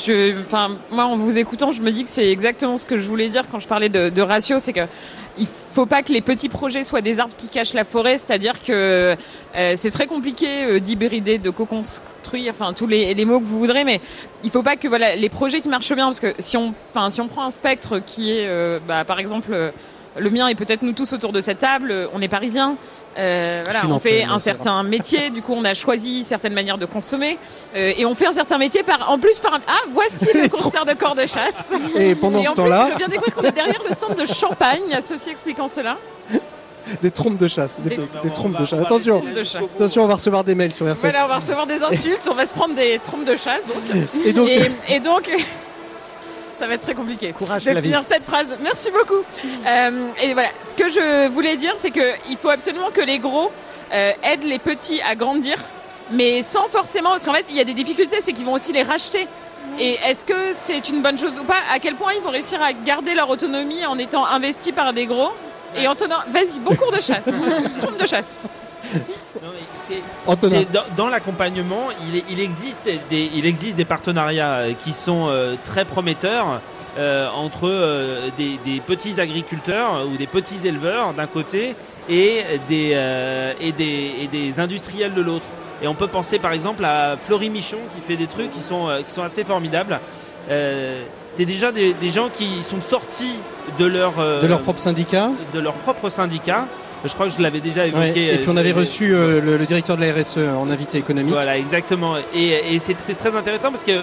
[0.06, 3.08] je, enfin, Moi, en vous écoutant, je me dis que c'est exactement ce que je
[3.08, 4.60] voulais dire quand je parlais de, de ratio.
[4.60, 4.88] C'est que
[5.38, 8.62] il faut pas que les petits projets soient des arbres qui cachent la forêt, c'est-à-dire
[8.62, 9.16] que
[9.56, 13.84] euh, c'est très compliqué euh, d'hybrider, de co-construire, enfin tous les, mots que vous voudrez,
[13.84, 14.02] mais
[14.44, 16.74] il faut pas que voilà les projets qui marchent bien, parce que si on,
[17.10, 19.72] si on prend un spectre qui est, euh, bah, par exemple,
[20.18, 22.78] le mien et peut-être nous tous autour de cette table, on est parisiens.
[23.18, 26.86] Euh, voilà, on fait un certain métier, du coup on a choisi certaines manières de
[26.86, 27.38] consommer
[27.74, 29.62] euh, et on fait un certain métier par en plus par un...
[29.68, 33.34] ah voici le concert de corps de chasse et pendant ce temps-là je viens découvrir
[33.34, 35.98] qu'on est derrière le stand de champagne, ceci expliquant cela.
[37.02, 37.98] Des trompes de chasse, des,
[38.32, 38.80] trompes de chasse.
[38.80, 39.24] Attention,
[39.76, 41.00] attention, on va recevoir des mails sur RC.
[41.00, 43.64] Voilà, on va recevoir des insultes, on va se prendre des trompes de chasse.
[44.24, 44.48] Et donc,
[44.88, 45.32] et donc
[46.58, 48.58] ça va être très compliqué Courage, de finir cette phrase.
[48.62, 49.24] Merci beaucoup.
[49.68, 53.52] Euh, et voilà, ce que je voulais dire, c'est qu'il faut absolument que les gros
[53.94, 55.58] euh, aident les petits à grandir,
[56.12, 58.74] mais sans forcément, parce qu'en fait, il y a des difficultés, c'est qu'ils vont aussi
[58.74, 59.28] les racheter.
[59.80, 61.60] Et est-ce que c'est une bonne chose ou pas?
[61.74, 65.06] À quel point ils vont réussir à garder leur autonomie en étant investis par des
[65.06, 65.32] gros?
[65.76, 67.26] Et en tenant, vas-y, bon cours de chasse,
[67.80, 68.38] trompe de chasse.
[70.98, 71.88] Dans, l'accompagnement,
[72.30, 76.62] il, existe des, il existe des partenariats euh, qui sont euh, très prometteurs.
[76.98, 77.68] Euh, entre
[78.38, 81.76] des, petits agriculteurs ou des petits éleveurs d'un côté
[82.10, 82.98] et des,
[83.60, 85.46] et des, des, industriels de l'autre.
[85.82, 88.88] Et on peut penser par exemple à Florie Michon qui fait des trucs qui sont,
[89.06, 90.00] qui sont assez formidables.
[90.48, 93.42] c'est déjà des, gens qui sont sortis
[93.78, 95.32] de leur, de leur propre syndicat.
[95.54, 96.66] De leur propre syndicat
[97.08, 98.34] je crois que je l'avais déjà évoqué.
[98.34, 101.34] et puis on avait reçu euh, le, directeur de la RSE en invité économique.
[101.34, 102.16] Voilà, exactement.
[102.36, 104.02] Et, c'est très intéressant parce que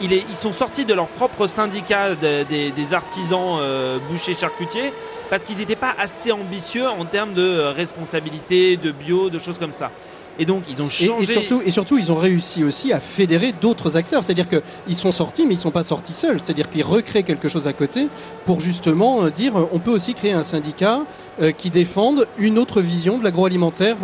[0.00, 4.92] ils sont sortis de leur propre syndicat des, artisans euh, bouchers charcutiers
[5.30, 9.72] parce qu'ils n'étaient pas assez ambitieux en termes de responsabilité, de bio, de choses comme
[9.72, 9.90] ça.
[10.38, 11.22] Et donc, ils ont changé.
[11.22, 14.24] Et, surtout, et surtout, ils ont réussi aussi à fédérer d'autres acteurs.
[14.24, 16.40] C'est-à-dire qu'ils sont sortis, mais ils ne sont pas sortis seuls.
[16.40, 18.08] C'est-à-dire qu'ils recréent quelque chose à côté
[18.44, 21.02] pour justement euh, dire euh, on peut aussi créer un syndicat
[21.40, 23.96] euh, qui défende une autre vision de l'agroalimentaire.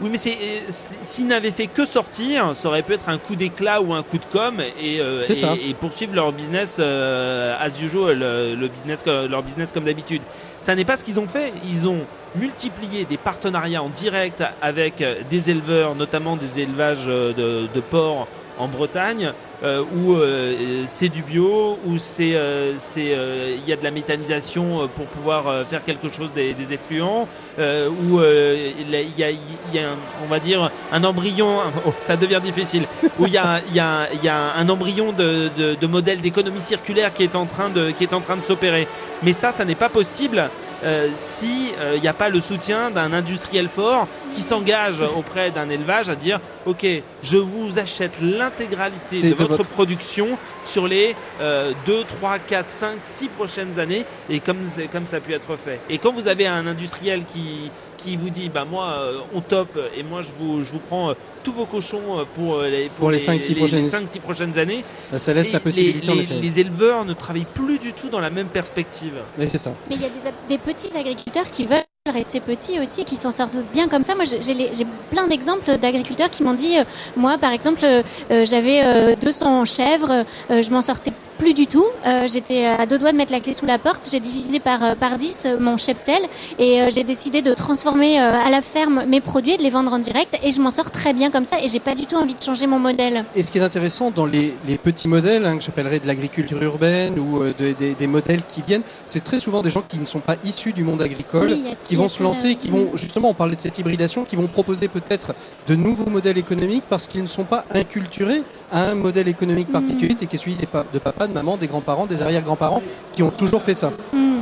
[0.00, 3.92] Oui, mais s'ils n'avaient fait que sortir, ça aurait pu être un coup d'éclat ou
[3.92, 9.72] un coup de com et, et, poursuivre leur business as usual, le business, leur business
[9.72, 10.22] comme d'habitude.
[10.60, 11.52] Ça n'est pas ce qu'ils ont fait.
[11.64, 12.00] Ils ont
[12.34, 17.32] multiplié des partenariats en direct avec des éleveurs notamment des élevages euh,
[17.72, 18.26] de, porcs
[18.58, 23.90] en Bretagne, euh, où euh, c'est du bio, où c'est il y a de la
[23.90, 29.88] méthanisation pour pouvoir faire quelque chose des, effluents, où il y a,
[30.24, 32.84] on va dire un embryon, oh, ça devient difficile,
[33.18, 36.62] où il y a, y, a, y a, un embryon de, de, de modèle d'économie
[36.62, 38.88] circulaire qui est en train de qui est en train de s'opérer.
[39.22, 40.50] Mais ça, ça n'est pas possible
[40.84, 45.50] euh, si il euh, n'y a pas le soutien d'un industriel fort qui s'engage auprès
[45.50, 46.86] d'un élevage à dire ok
[47.22, 53.78] je vous achète l'intégralité de, votre, production sur les 2, 3, 4, 5, 6 prochaines
[53.78, 54.58] années et comme,
[54.92, 55.80] comme ça a pu être fait.
[55.88, 59.78] Et quand vous avez un industriel qui, qui vous dit bah moi euh, on top
[59.96, 63.54] et moi je vous, je vous prends tous vos cochons pour les, pour, les, 5-6
[63.54, 67.92] prochaines, prochaines, années, bah, ça laisse la possibilité les, les, éleveurs ne travaillent plus du
[67.92, 69.14] tout dans la même perspective.
[69.38, 69.72] Mais c'est ça.
[69.88, 73.16] Mais il y a des, des petits agriculteurs qui veulent rester petits aussi et qui
[73.16, 74.14] s'en sortent bien comme ça.
[74.14, 76.84] Moi, j'ai plein d'exemples d'agriculteurs qui m'ont dit, euh,
[77.16, 81.84] moi, par exemple, euh, euh, j'avais 200 chèvres, je m'en sortais plus du tout.
[82.26, 84.08] J'étais à deux doigts de mettre la clé sous la porte.
[84.10, 86.20] J'ai divisé par, par 10 mon cheptel
[86.58, 89.98] et j'ai décidé de transformer à la ferme mes produits et de les vendre en
[89.98, 90.38] direct.
[90.42, 92.42] Et je m'en sors très bien comme ça et j'ai pas du tout envie de
[92.42, 93.24] changer mon modèle.
[93.34, 96.62] Et ce qui est intéressant dans les, les petits modèles, hein, que j'appellerais de l'agriculture
[96.62, 100.20] urbaine ou des, des, modèles qui viennent, c'est très souvent des gens qui ne sont
[100.20, 101.54] pas issus du monde agricole,
[101.88, 104.88] qui vont se lancer, qui vont justement, on parlait de cette hybridation, qui vont proposer
[104.88, 105.34] peut-être
[105.66, 110.16] de nouveaux modèles économiques parce qu'ils ne sont pas inculturés à un modèle économique particulier
[110.20, 113.62] et qui est celui de papa, de maman, des grands-parents, des arrière-grands-parents qui ont toujours
[113.62, 113.90] fait ça.
[114.12, 114.40] Mm.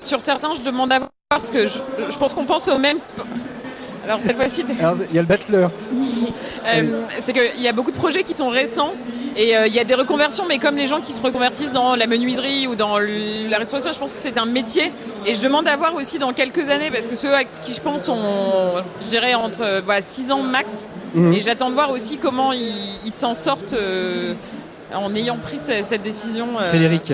[0.00, 2.98] sur certains, je demande à voir parce que je, je pense qu'on pense au même
[4.06, 4.64] alors cette fois-ci.
[4.68, 5.70] il y a le bachelor.
[6.66, 8.92] Euh, c'est qu'il y a beaucoup de projets qui sont récents
[9.36, 11.96] et euh, il y a des reconversions, mais comme les gens qui se reconvertissent dans
[11.96, 14.92] la menuiserie ou dans la restauration, je pense que c'est un métier.
[15.26, 17.80] Et je demande à voir aussi dans quelques années, parce que ceux à qui je
[17.80, 20.88] pense ont, je dirais, entre voilà, 6 ans max.
[21.14, 21.34] Mhm.
[21.34, 24.34] Et j'attends de voir aussi comment ils s'en sortent euh,
[24.94, 26.46] en ayant pris cette, décision.
[26.68, 27.12] Frédéric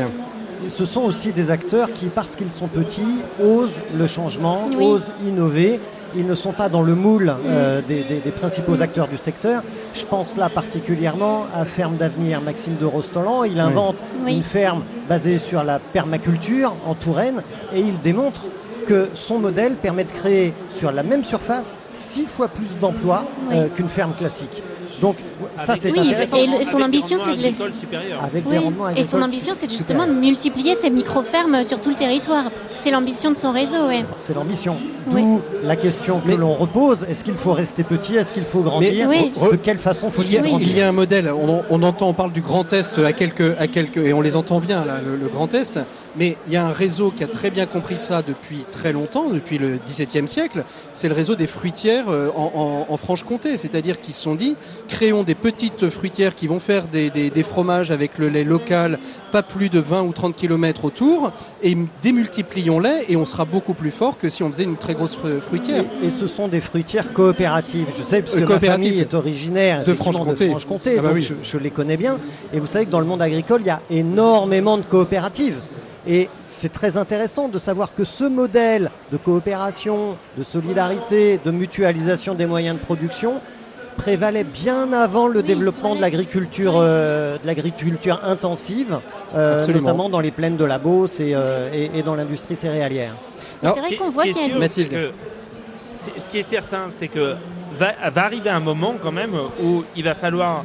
[0.68, 5.80] ce sont aussi des acteurs qui, parce qu'ils sont petits, osent le changement, osent innover
[6.16, 9.62] ils ne sont pas dans le moule euh, des, principaux acteurs du secteur.
[9.94, 13.44] Je pense là particulièrement à Ferme d'avenir Maxime de Rostolan.
[13.44, 17.42] Il invente une ferme basée sur la permaculture en Touraine
[17.74, 18.42] et il démontre
[18.86, 23.68] que son modèle permet de créer sur la même surface six fois plus d'emplois euh,
[23.68, 24.62] qu'une ferme classique.
[25.02, 25.16] Donc
[25.56, 26.36] ça c'est Oui, intéressant.
[26.60, 27.54] et son ambition, c'est de les-
[28.96, 32.44] Et son ambition, c'est justement de multiplier ces micro-fermes sur tout le territoire.
[32.76, 34.04] C'est l'ambition de son réseau, ouais.
[34.18, 34.76] C'est l'ambition.
[35.10, 35.24] D'où Oui.
[35.64, 38.14] la question que Mais- l'on repose est-ce qu'il faut rester petit?
[38.14, 39.08] Est-ce qu'il faut grandir?
[39.08, 39.32] Oui.
[39.50, 40.68] De quelle façon faut-il grandir?
[40.68, 43.56] Il y a un modèle, on, on entend, on parle du Grand Est à quelques,
[43.58, 45.80] à quelques, et on les entend bien, là, le, le Grand Est,
[46.16, 49.28] mais il y a un réseau qui a très bien compris ça depuis très longtemps,
[49.28, 50.62] depuis le XVIIe siècle,
[50.94, 54.54] c'est le réseau des fruitières euh, en, en- en Franche-Comté, c'est-à-dire qu'ils se sont dit,
[54.96, 58.98] créons des petites fruitières qui vont faire des, des- des fromages avec le lait local,
[59.32, 61.32] pas plus de 20 ou 30 km autour,
[61.62, 65.16] et démultiplions-les, et on sera beaucoup plus fort que si on faisait une très grosse
[65.16, 65.84] fru- fruitière.
[66.02, 67.86] Et, et ce sont des fruitières coopératives.
[67.96, 68.84] Je sais, parce que Euh, ma coopératives.
[68.86, 70.52] famille est originaire De Franche-Comté.
[70.98, 71.22] Ah bah donc oui.
[71.22, 72.18] je, je les connais bien.
[72.52, 75.60] Et vous savez que dans le monde agricole, il y a énormément de coopératives.
[76.06, 82.34] Et c'est très intéressant de savoir que ce modèle de coopération, de solidarité, de mutualisation
[82.34, 83.34] des moyens de production
[83.96, 88.98] prévalait bien avant le développement de l'agriculture, euh, de l'agriculture intensive,
[89.34, 93.14] euh, notamment dans les plaines de la Beauce et, euh, et- et dans l'industrie céréalière.
[93.62, 94.58] C'est Ce vrai qui est- qu'on voit qu'il y a
[96.18, 97.34] Ce qui est certain, c'est que
[97.78, 100.64] va, va arriver un moment quand même où il va falloir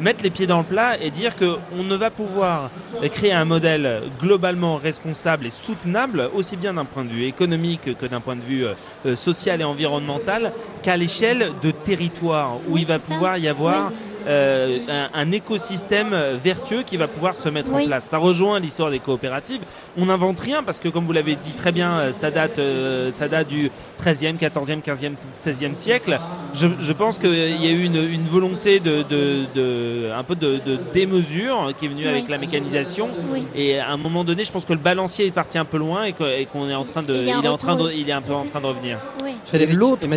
[0.00, 2.70] mettre les pieds dans le plat et dire qu'on ne va pouvoir
[3.12, 8.06] créer un modèle globalement responsable et soutenable, aussi bien d'un point de vue économique que
[8.06, 12.86] d'un point de vue euh, social et environnemental, qu'à l'échelle de territoire, où Oui, il
[12.86, 13.12] va ça.
[13.14, 13.96] pouvoir y avoir Oui.
[14.26, 18.06] Euh, un, un écosystème vertueux qui va pouvoir se mettre en place.
[18.06, 19.60] Ça rejoint l'histoire des coopératives.
[19.96, 23.10] On n'invente rien parce que, comme vous l'avez dit très bien, euh, ça date, euh,
[23.12, 23.70] ça date du
[24.02, 25.12] 13e, 14e, 15e,
[25.44, 26.18] 16e siècle.
[26.54, 30.34] Je, je pense qu'il y a eu une, une volonté de, de, de- un peu
[30.34, 32.08] de, de démesure qui est venue Oui.
[32.08, 33.08] avec la mécanisation.
[33.32, 33.44] Oui.
[33.54, 36.04] Et à un moment donné, je pense que le balancier est parti un peu loin
[36.04, 38.32] et qu'on est en train de, Il est en train de, il est un peu
[38.34, 38.98] en train de revenir.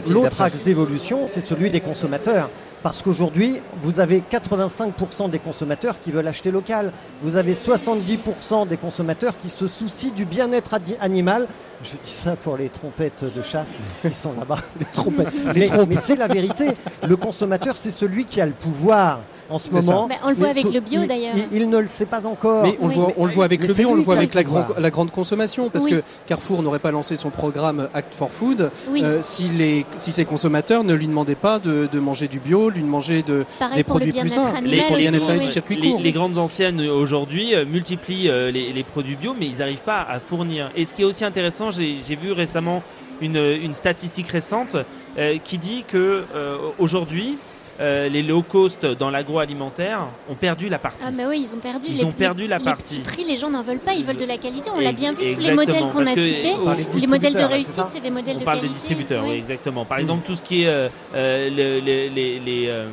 [0.10, 2.50] L'autre axe d'évolution, c'est celui des consommateurs.
[2.84, 6.92] Parce qu'aujourd'hui, vous avez 85% des consommateurs qui veulent acheter local.
[7.22, 11.48] Vous avez 70% des consommateurs qui se soucient du bien-être animal.
[11.84, 14.58] Je dis ça pour les trompettes de chasse qui sont là-bas.
[14.80, 15.28] Les trompettes.
[15.56, 16.70] Mais, mais c'est la vérité.
[17.08, 20.08] Le consommateur, c'est celui qui a le pouvoir en ce moment.
[20.08, 21.36] Bah, on le voit Mais avec so- le bio, il- d'ailleurs.
[21.52, 22.64] Il, il ne le sait pas encore.
[22.64, 22.96] Mais on, Oui.
[22.96, 24.62] le voit, on le voit avec Mais le bio, on le voit avec la, grand-
[24.64, 24.80] pouvoir.
[24.82, 25.92] la grande consommation, parce Oui.
[25.92, 29.04] que Carrefour n'aurait pas lancé son programme Act for Food Oui.
[29.04, 32.72] euh, si, les, si ses consommateurs ne lui demandaient pas de, de manger du bio,
[32.72, 34.42] lui manger de, Pareil des produits plus sains.
[34.52, 36.02] pour aussi, du circuit les, court.
[36.02, 40.02] les grandes anciennes euh, aujourd'hui euh, multiplient les, les produits bio, mais ils n'arrivent pas
[40.02, 40.72] à fournir.
[40.76, 42.84] Et ce qui est aussi intéressant, j'ai vu récemment
[43.22, 44.76] une, une statistique récente
[45.18, 47.38] euh, qui dit que euh, aujourd'hui,
[47.80, 51.06] euh, les low cost dans l'agroalimentaire ont perdu la partie.
[51.08, 51.88] Ah mais oui, ils ont perdu.
[51.90, 53.00] Ils les, ont perdu la les partie.
[53.00, 54.70] petits prix, les gens n'en veulent pas, ils veulent de la qualité.
[54.76, 56.54] On l'a bien vu, tous les modèles qu'on a cités,
[57.00, 58.74] les modèles de réussite, c'est des modèles On de parle qualité.
[58.74, 59.38] des distributeurs, oui, oui.
[59.38, 59.86] exactement.
[59.86, 62.86] Par exemple, tout ce qui est euh, euh, le- les, les, les, euh,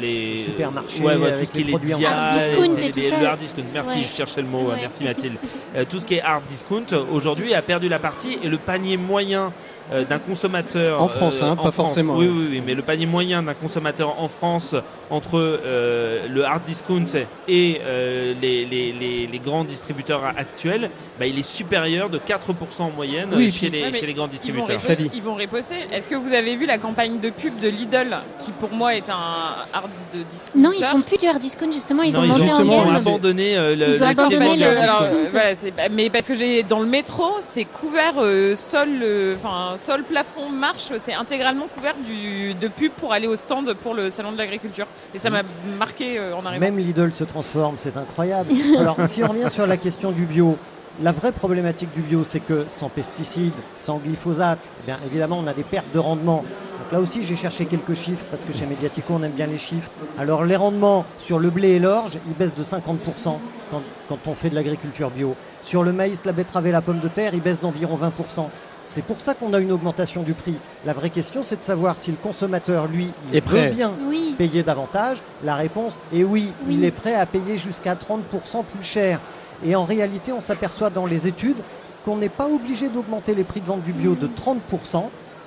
[0.00, 2.84] les- Les supermarchés, ouais, ouais, tout ce qui est les les produits Hard discount les-
[2.86, 3.20] et tout les- ça.
[3.20, 4.04] Le hard discount, merci, Ouais.
[4.10, 4.76] je cherchais le mot, Ouais.
[4.80, 5.36] merci Mathilde.
[5.76, 8.96] Euh, tout ce qui est hard discount aujourd'hui a perdu la partie et le panier
[8.96, 9.52] moyen
[9.92, 12.16] euh, d'un consommateur En France, hein, en pas forcément.
[12.16, 14.74] Oui, oui, oui, mais le panier moyen d'un consommateur en France
[15.10, 17.04] entre euh, le hard discount
[17.48, 22.82] et euh, les, les, les, les grands distributeurs actuels, bah, il est supérieur de 4%
[22.82, 25.06] en moyenne Oui, chez, puis- les, chez les grands Ils vont, distributeurs.
[25.14, 25.74] ils vont riposter.
[25.92, 29.08] Est-ce que vous avez vu la campagne de pub de Lidl, qui pour moi est
[29.10, 30.58] un hard de discounter?
[30.58, 33.56] Non, ils font plus du hard discount justement, ils Non, ont ils monté en abandonné
[33.56, 35.38] euh, le, Ils ont le abandonné le- alors, discount.
[35.38, 39.76] euh, voilà, mais parce que j'ai dans le métro, c'est couvert euh, sol, euh, enfin
[39.80, 44.32] sol, plafond, marche, c'est intégralement couvert de pub pour aller au stand pour le salon
[44.32, 44.86] de l'agriculture.
[45.14, 45.42] Et ça m'a
[45.78, 46.60] marqué euh, en arrivant.
[46.60, 48.50] Même Lidl se transforme, c'est incroyable.
[48.78, 50.58] Alors, si on revient sur la question du bio,
[51.02, 55.46] la vraie problématique du bio, c'est que sans pesticides, sans glyphosate, eh bien évidemment, on
[55.46, 56.44] a des pertes de rendement.
[56.80, 59.58] Donc là aussi, j'ai cherché quelques chiffres parce que chez Mediatico, on aime bien les
[59.58, 59.90] chiffres.
[60.18, 63.38] Alors, les rendements sur le blé et l'orge, ils baissent de 50%
[63.70, 65.34] quand, quand on fait de l'agriculture bio.
[65.62, 68.48] Sur le maïs, la betterave et la pomme de terre, ils baissent d'environ 20%.
[68.92, 70.56] C'est pour ça qu'on a une augmentation du prix.
[70.84, 73.68] La vraie question, c'est de savoir si le consommateur, lui, il Est veut prêt.
[73.70, 76.48] bien Oui, payer davantage La réponse est oui.
[76.66, 76.74] Oui.
[76.74, 79.20] Il est prêt à payer jusqu'à 30% plus cher.
[79.64, 81.58] Et en réalité, on s'aperçoit dans les études
[82.04, 85.04] qu'on n'est pas obligé d'augmenter les prix de vente du bio de 30%.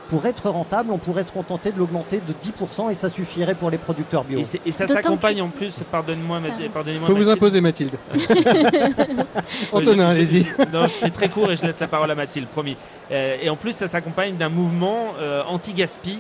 [0.09, 3.69] Pour être rentable, on pourrait se contenter de l'augmenter de 10% et ça suffirait pour
[3.71, 4.39] les producteurs bio.
[4.65, 6.73] Et, ça s'accompagne en plus, pardonnez-moi, Mathilde- Pardon.
[6.73, 7.07] pardonnez-moi.
[7.07, 7.37] faut vous Mathilde.
[7.37, 7.95] imposer, Mathilde.
[9.71, 10.45] Antonin, Je- je- allez-y.
[10.71, 12.75] Non, c'est très court et je laisse la parole à Mathilde, promis.
[13.11, 16.19] Euh, et en plus, ça s'accompagne d'un mouvement euh, anti-gaspi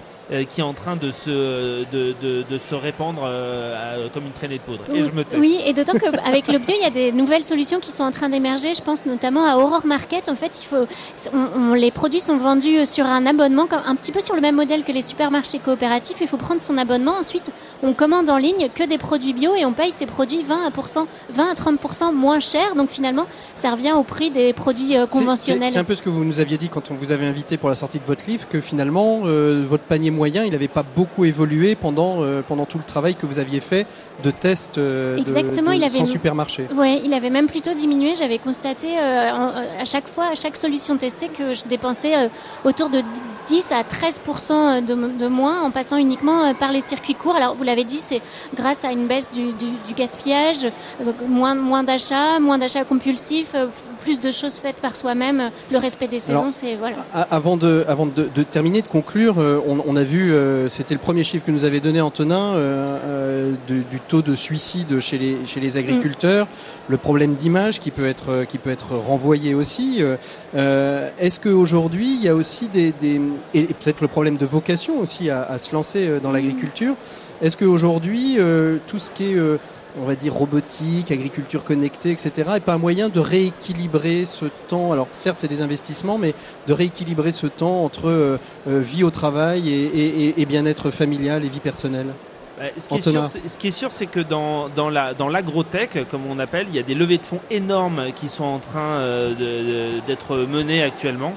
[0.49, 1.29] qui est en train de se,
[1.91, 4.83] de, de, de se répandre euh, comme une traînée de poudre.
[4.93, 5.37] Et je me tais.
[5.37, 8.11] Oui, et d'autant qu'avec le bio, il y a des nouvelles solutions qui sont en
[8.11, 8.73] train d'émerger.
[8.73, 10.29] Je pense notamment à Aurore Market.
[10.29, 10.87] En fait, il faut,
[11.33, 14.55] on, on- les produits sont vendus sur un abonnement, un petit peu sur le même
[14.55, 16.17] modèle que les supermarchés coopératifs.
[16.21, 17.13] Il faut prendre son abonnement.
[17.19, 17.51] Ensuite,
[17.83, 20.71] on commande en ligne que des produits bio et on paye ces produits 20 à,
[20.71, 22.75] pourcent- 20 à 30% moins cher.
[22.75, 25.71] Donc finalement, ça revient au prix des produits euh, conventionnels.
[25.71, 27.69] c'est un peu ce que vous nous aviez dit quand on vous avait invité pour
[27.69, 31.25] la sortie de votre livre, que finalement, euh, votre panier moyen, il n'avait pas beaucoup
[31.25, 33.85] évolué pendant, euh, pendant tout le travail que vous aviez fait
[34.23, 36.67] de tests euh, Exactement, de- il avait- sans supermarché.
[36.75, 38.13] Oui, il avait même plutôt diminué.
[38.15, 42.13] J'avais constaté euh, en- euh, à chaque fois, à chaque solution testée, que je dépensais
[42.63, 43.01] autour de
[43.47, 44.21] 10 à 13
[44.87, 47.35] de, de moins en passant uniquement par les circuits courts.
[47.35, 48.21] Alors, vous l'avez dit, c'est
[48.55, 50.67] grâce à une baisse du, du- du gaspillage,
[51.27, 53.55] moins, moins d'achats, moins d'achats compulsifs,
[54.03, 56.97] plus de choses faites par soi-même, le respect des saisons, c'est voilà.
[57.31, 60.93] Avant de, avant de, de terminer, de conclure, euh, on, on a vu, euh, c'était
[60.93, 65.17] le premier chiffre que nous avait donné Antonin, euh, de- du taux de suicide chez
[65.17, 66.47] les, chez les agriculteurs,
[66.89, 70.01] le problème d'image qui peut être, qui peut être renvoyé aussi.
[70.53, 73.19] Est-ce qu'aujourd'hui, il y a aussi des, des
[73.53, 76.95] et peut-être le problème de vocation aussi à, à se lancer dans l'agriculture
[77.41, 79.57] Est-ce qu'aujourd'hui, euh, tout ce qui est euh,
[79.99, 84.91] on va dire robotique, agriculture connectée, etc., est pas un moyen de rééquilibrer ce temps.
[84.91, 86.33] Alors certes, c'est des investissements, mais
[86.67, 88.37] de rééquilibrer ce temps entre euh,
[88.67, 92.07] euh, vie au travail et, et- et- et bien-être familial et vie personnelle.
[92.59, 95.13] Ouais, ce, qui est sûr, c'est- ce qui est sûr, c'est que dans, dans la
[95.15, 98.43] dans l'agrotech, comme on appelle, il y a des levées de fonds énormes qui sont
[98.43, 101.33] en train euh, d'être menées actuellement.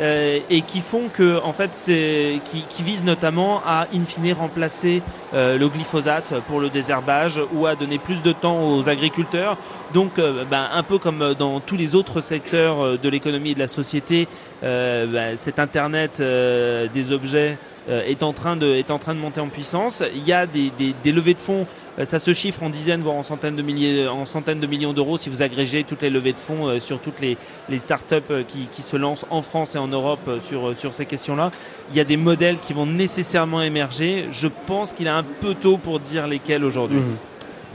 [0.00, 4.32] Euh, et qui font que en fait c'est qui, qui visent notamment à in fine
[4.32, 5.02] remplacer
[5.34, 9.56] euh, le glyphosate pour le désherbage ou à donner plus de temps aux agriculteurs.
[9.92, 13.58] Donc euh, ben, un peu comme dans tous les autres secteurs de l'économie et de
[13.58, 14.28] la société
[14.62, 17.58] ben, cet internet euh, des objets
[17.88, 20.02] euh, est en train de est en train de monter en puissance.
[20.14, 21.66] Il y a des, des, levées de fonds,
[22.04, 25.18] ça se chiffre en dizaines voire en centaines de milliers en centaines de millions d'euros
[25.18, 27.36] si vous agrégez toutes les levées de fonds sur toutes les
[27.68, 31.50] les startups qui qui se lancent en France et en Europe sur sur ces questions-là.
[31.90, 34.26] Il y a des modèles qui vont nécessairement émerger.
[34.30, 36.98] Je pense qu'il est un peu tôt pour dire lesquels aujourd'hui.
[37.00, 37.16] Mhm.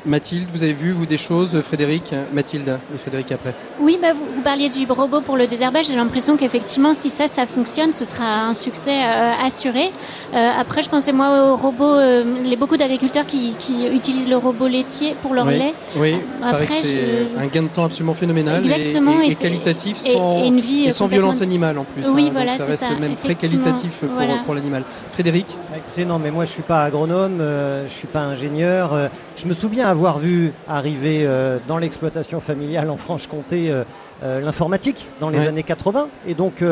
[0.07, 3.53] Mathilde, vous avez vu, vous, des choses Frédéric Mathilde et Frédéric après.
[3.79, 5.87] Oui, bah, vous, vous parliez du robot pour le désherbage.
[5.87, 9.91] J'ai l'impression qu'effectivement, si ça, ça fonctionne, ce sera un succès euh, assuré.
[10.33, 14.37] Euh, après, je pensais moi au robot, euh, les beaucoup d'agriculteurs qui, qui utilisent le
[14.37, 15.59] robot laitier pour leur Oui.
[15.59, 15.73] lait.
[15.97, 19.27] Oui, il Après, c'est je- un gain de temps absolument phénoménal et- Exactement, et, et
[19.27, 22.07] et c'est- qualitatif sans, et une vie et sans violence animale en plus.
[22.09, 22.29] Oui, hein.
[22.31, 24.37] voilà, Donc ça reste ça, même très qualitatif pour, Voilà.
[24.45, 24.83] pour l'animal.
[25.11, 28.93] Frédéric Bah, écoutez, non, mais moi je suis pas agronome, euh, je suis pas ingénieur.
[28.93, 33.83] euh, je me souviens avoir vu arriver euh, dans l'exploitation familiale en Franche-Comté euh,
[34.23, 35.47] euh, l'informatique dans les Ouais.
[35.47, 36.63] années 80, et donc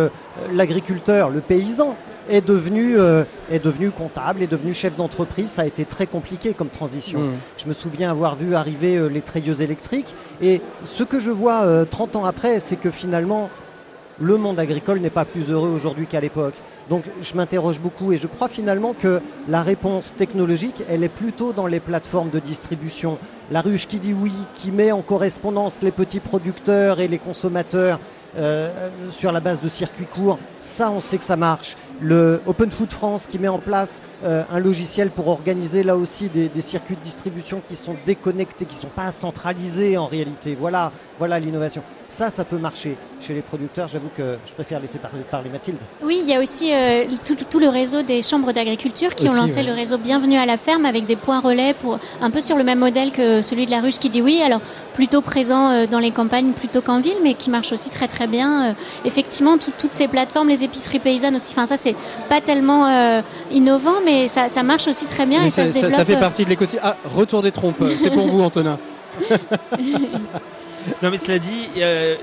[0.52, 1.96] l'agriculteur, le paysan
[2.30, 5.50] est devenu euh, est devenu comptable, est devenu chef d'entreprise.
[5.50, 7.20] Ça a été très compliqué comme transition.
[7.20, 7.34] Mhm.
[7.58, 10.14] Je me souviens avoir vu arriver euh, les treilleuses électriques.
[10.42, 13.50] Et ce que je vois euh, 30 ans après, c'est que finalement,
[14.20, 16.56] le monde agricole n'est pas plus heureux aujourd'hui qu'à l'époque.
[16.90, 21.52] Donc je m'interroge beaucoup et je crois finalement que la réponse technologique, elle est plutôt
[21.54, 23.18] dans les plateformes de distribution.
[23.52, 28.00] La ruche qui dit oui, qui met en correspondance les petits producteurs et les consommateurs
[28.38, 31.78] euh, sur la base de circuits courts, ça on sait que ça marche.
[32.02, 36.28] Le Open Food France qui met en place euh, un logiciel pour organiser là aussi
[36.28, 40.58] des, circuits de distribution qui sont déconnectés, qui ne sont pas centralisés en réalité.
[40.60, 41.82] Voilà, voilà l'innovation.
[42.10, 43.88] Ça, ça peut marcher chez les producteurs.
[43.88, 45.78] J'avoue que je préfère laisser parler, parler Mathilde.
[46.04, 49.34] Oui, il y a aussi euh, tout, tout le réseau des chambres d'agriculture qui Aussi,
[49.38, 49.64] ont lancé ouais.
[49.64, 52.64] le réseau Bienvenue à la ferme avec des points relais pour un peu sur le
[52.64, 54.42] même modèle que celui de la ruche qui dit oui.
[54.46, 54.62] Alors
[54.94, 58.28] plutôt présent euh, dans les campagnes plutôt qu'en ville, mais qui marche aussi très très
[58.28, 58.70] bien.
[58.70, 58.74] Euh,
[59.06, 61.52] effectivement, tout- toutes ces plateformes, les épiceries paysannes aussi.
[61.52, 61.96] Enfin, ça c'est
[62.30, 63.22] pas tellement euh,
[63.52, 66.00] innovant, mais ça, ça marche aussi très bien Mais et ça, ça, se ça- développe.
[66.00, 66.82] ça fait partie de l'écosystème.
[66.84, 68.78] Ah, retour des trompes, c'est pour vous Antonin.
[71.02, 72.16] Non mais cela dit, euh,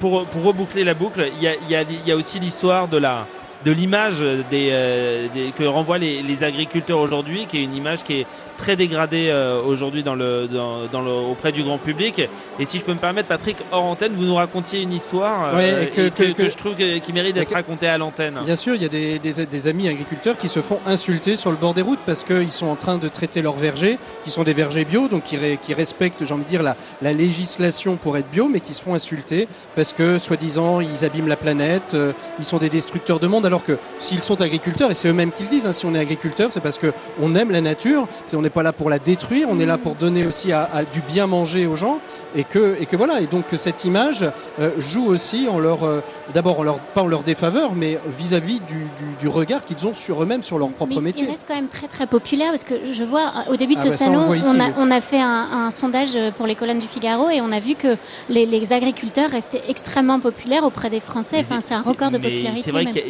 [0.00, 6.44] pour, reboucler la boucle, il y a, aussi l'histoire de l'image euh, que renvoient les
[6.44, 8.26] agriculteurs aujourd'hui, qui est une image qui est
[8.56, 12.20] très dégradée euh, aujourd'hui dans le, dans, dans le, auprès du grand public.
[12.58, 15.70] Et si je peux me permettre, Patrick, hors antenne, vous nous racontiez une histoire Ouais,
[15.72, 18.38] euh, que- et que, que- que que- je trouve qui mérite d'être racontée à l'antenne.
[18.44, 21.50] Bien sûr, il y a des, des- des amis agriculteurs qui se font insulter sur
[21.50, 24.44] le bord des routes parce qu'ils sont en train de traiter leurs vergers, qui sont
[24.44, 28.28] des vergers bio, donc qui, respectent, j'ai envie de dire, la, la législation pour être
[28.30, 32.44] bio, mais qui se font insulter parce que, soi-disant, ils abîment la planète, euh, ils
[32.44, 35.48] sont des destructeurs de monde, alors que s'ils sont agriculteurs, et c'est eux-mêmes qui le
[35.48, 38.43] disent, hein, si on est agriculteur, c'est parce que on aime la nature, c'est on
[38.44, 41.00] n'est pas là pour la détruire, on est là pour donner aussi à, à du
[41.00, 41.98] bien manger aux gens
[42.36, 43.20] et que, et que voilà.
[43.20, 44.24] Et donc cette image
[44.60, 46.00] euh, joue aussi en leur, euh,
[46.32, 49.94] d'abord en leur, pas en leur défaveur, mais vis-à-vis du, du, du regard qu'ils ont
[49.94, 51.24] sur eux-mêmes, sur leur propre Mais métier.
[51.26, 53.80] il reste quand même très très populaire parce que je vois euh, au début de
[53.80, 54.72] Ah ce bah on salon, ici, on, a, oui.
[54.78, 57.74] on a fait un, un sondage pour les colonnes du Figaro et on a vu
[57.74, 57.96] que
[58.28, 61.38] les, les agriculteurs restaient extrêmement populaires auprès des Français.
[61.40, 62.62] Enfin, c'est un record de popularité.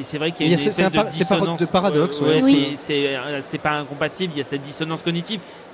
[0.05, 2.43] C'est vrai qu'il y a- une espèce par- de paradoxe, Ouais, ouais.
[2.43, 2.75] Oui.
[2.77, 4.33] c'est pas incompatible.
[4.37, 5.24] Il y a cette dissonance cognitive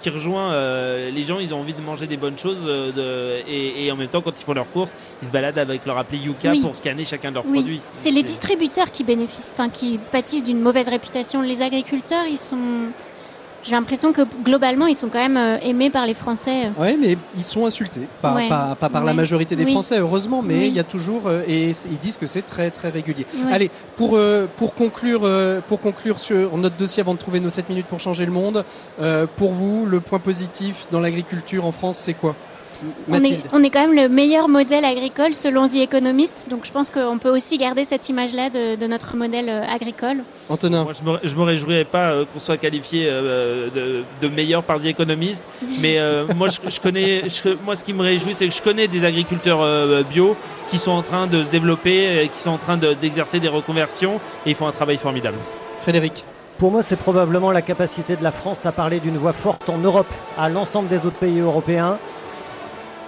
[0.01, 1.39] qui rejoint euh, les gens.
[1.39, 4.23] Ils ont envie de manger des bonnes choses euh, de- et, et en même temps,
[4.23, 6.61] quand ils font leurs courses, ils se baladent avec leur appli Yuka Oui.
[6.63, 7.81] pour scanner chacun de leurs Oui, produits.
[7.93, 11.43] c'est les distributeurs qui bénéficient, enfin qui pâtissent d'une mauvaise réputation.
[11.43, 12.57] Les agriculteurs, ils sont,
[13.63, 16.71] j'ai l'impression que globalement, ils sont quand même euh, aimés par les Français.
[16.79, 18.49] Oui, mais ils sont insultés, pas, Ouais.
[18.49, 19.73] pas, pas par la majorité des Oui.
[19.73, 20.67] Français, heureusement, mais Oui.
[20.69, 23.27] il y a toujours, euh, et ils disent que c'est très très régulier.
[23.45, 23.53] Ouais.
[23.53, 27.51] Allez, pour, euh, pour, conclure, euh, pour conclure sur notre dossier avant de trouver nos
[27.51, 28.65] 7 minutes pour changer le monde,
[29.01, 32.35] euh, pour vous, le point positif dans l'agriculture en France, c'est quoi?
[33.09, 36.65] On est, Mathilde on est quand même le meilleur modèle agricole selon The Economist, donc
[36.65, 40.19] je pense qu'on peut aussi garder cette image-là de, de notre modèle euh, agricole.
[40.49, 44.33] Antonin Moi, je me, je me réjouirais pas euh, qu'on soit qualifié euh, de, de
[44.33, 45.45] meilleur par The Economist,
[45.81, 48.63] mais euh, moi, je, je connais, je- moi, ce qui me réjouit, c'est que je
[48.63, 50.37] connais des agriculteurs euh, bio
[50.71, 54.21] qui sont en train de se développer, qui sont en train de- d'exercer des reconversions
[54.47, 55.37] et ils font un travail formidable.
[55.83, 56.25] Frédéric
[56.59, 59.79] Pour moi, c'est probablement la capacité de la France à parler d'une voix forte en
[59.79, 61.99] Europe, à l'ensemble des autres pays européens,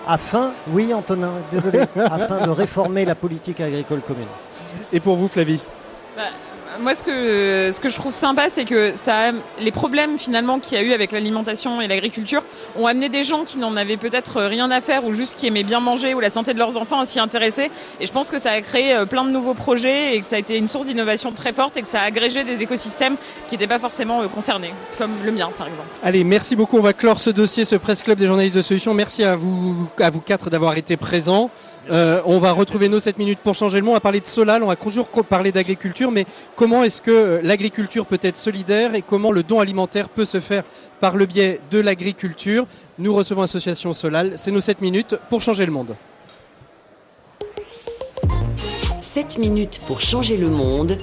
[0.07, 4.27] afin, oui Antonin, désolé, afin de réformer la politique agricole commune.
[4.93, 5.61] Et pour vous, Flavie?
[6.17, 6.25] Bah,
[6.81, 10.79] moi, ce que, ce que je trouve sympa, c'est que ça, les problèmes finalement qu'il
[10.79, 12.43] y a eu avec l'alimentation et l'agriculture
[12.77, 15.63] ont amené des gens qui n'en avaient peut-être rien à faire ou juste qui aimaient
[15.63, 17.71] bien manger ou la santé de leurs enfants à s'y intéresser.
[18.01, 20.37] Et je pense que ça a créé euh, plein de nouveaux projets et que ça
[20.37, 23.17] a été une source d'innovation très forte et que ça a agrégé des écosystèmes
[23.49, 25.89] qui n'étaient pas forcément euh, concernés, comme le mien par exemple.
[26.03, 26.79] Allez, merci beaucoup.
[26.79, 28.95] On va clore ce dossier, ce Presse Club des journalistes de solutions.
[28.95, 31.51] Merci à vous, à vous quatre d'avoir été présents.
[31.91, 33.93] Euh, on va retrouver nos 7 minutes pour changer le monde.
[33.93, 37.41] On va parler de Solal, on va toujours parler d'agriculture, mais comment est-ce que euh,
[37.43, 40.63] l'agriculture peut être solidaire et comment le don alimentaire peut se faire
[41.01, 42.67] par le biais de l'agriculture?
[42.99, 44.35] Nous recevons l'association Solal.
[44.37, 45.97] C'est nos 7 minutes pour changer le monde.
[49.01, 50.99] 7 minutes pour changer le monde.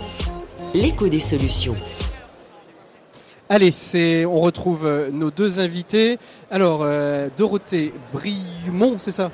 [0.74, 1.76] L'écho des solutions.
[3.52, 6.20] Allez, c'est, on retrouve euh, nos deux invités.
[6.52, 9.32] Alors, euh, Dorothée Briumont, c'est ça?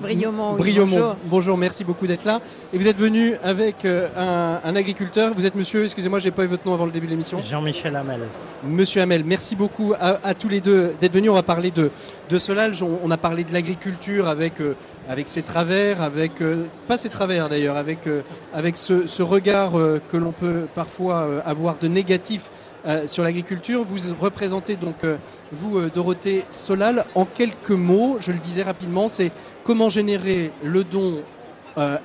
[0.00, 1.16] Briomont, oui, Briomont.
[1.24, 1.56] bonjour.
[1.56, 2.40] merci beaucoup d'être là.
[2.72, 5.32] Et vous êtes venu avec euh, un, un agriculteur.
[5.34, 7.40] Vous êtes monsieur, excusez-moi, j'ai pas eu votre nom avant le début de l'émission.
[7.40, 8.20] Jean-Michel Hamel.
[8.66, 11.30] Monsieur Hamel, merci beaucoup à, à tous les deux d'être venus.
[11.30, 11.90] On va parler de,
[12.28, 12.82] de Solalge.
[12.82, 14.74] On, on a parlé de l'agriculture avec, euh,
[15.08, 18.20] avec ses travers, avec euh, pas ses travers d'ailleurs, avec, euh,
[18.52, 22.50] avec ce, ce regard euh, que l'on peut parfois euh, avoir de négatif
[22.86, 23.82] euh, sur l'agriculture.
[23.82, 25.16] Vous représentez donc, euh,
[25.50, 29.32] vous, euh, Dorothée Solal, en quelques mots, je le disais rapidement, c'est
[29.64, 31.22] comment générer le don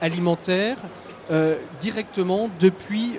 [0.01, 0.75] alimentaire
[1.79, 3.13] directement depuis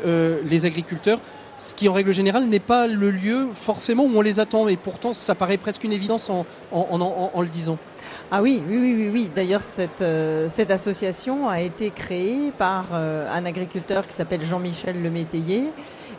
[0.44, 1.18] les agriculteurs
[1.58, 4.76] ce qui en règle générale n'est pas le lieu forcément où on les attend et
[4.76, 7.78] pourtant ça paraît presque une évidence en, le disant.
[8.30, 9.10] Ah oui, oui, oui, oui.
[9.14, 9.30] oui.
[9.34, 10.02] D'ailleurs, cette,
[10.70, 15.70] association a été créée par un agriculteur qui s'appelle Jean-Michel Lemétayer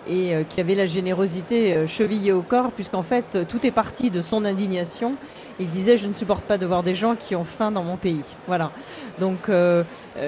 [0.07, 3.71] et euh, qui avait la générosité euh, chevillée au corps, puisqu'en fait, euh, tout est
[3.71, 5.13] parti de son indignation.
[5.59, 7.95] Il disait, je ne supporte pas de voir des gens qui ont faim dans mon
[7.95, 8.23] pays.
[8.47, 8.71] Voilà.
[9.19, 9.83] Donc, euh,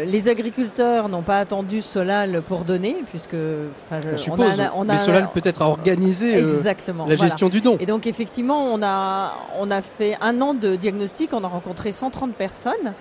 [0.06, 3.34] les agriculteurs n'ont pas attendu Solal pour donner, puisque...
[3.34, 4.60] enfin, je- On suppose.
[4.62, 5.64] a- on a- Mais Solal peut-être
[6.36, 7.06] euh, Exactement.
[7.08, 7.30] la voilà.
[7.30, 7.78] gestion du don.
[7.80, 11.92] Et donc effectivement, on a, on a fait un an de diagnostic, on a rencontré
[11.92, 12.94] 130 personnes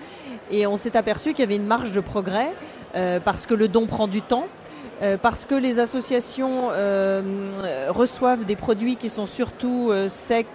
[0.49, 2.53] et on s'est aperçu qu'il y avait une marge de progrès
[2.95, 4.45] euh, parce que le don prend du temps.
[5.01, 7.51] Euh, parce que les associations euh,
[7.89, 10.45] reçoivent des produits qui sont surtout euh, secs,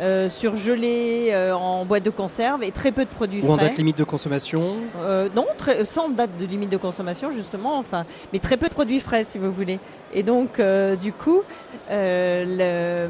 [0.00, 3.68] euh, surgelés, euh, en boîte de conserve et très peu de produits Ou en frais.
[3.68, 4.76] date limite de consommation.
[5.02, 8.72] Euh, non, très, sans date de limite de consommation justement, enfin, mais très peu de
[8.74, 9.78] produits frais si vous voulez.
[10.14, 10.60] Et donc,
[11.00, 11.42] du coup,
[11.90, 13.08] le-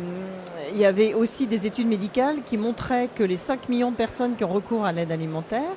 [0.72, 4.34] il y avait aussi des études médicales qui montraient que les 5 millions de personnes
[4.36, 5.72] qui ont recours à l'aide alimentaire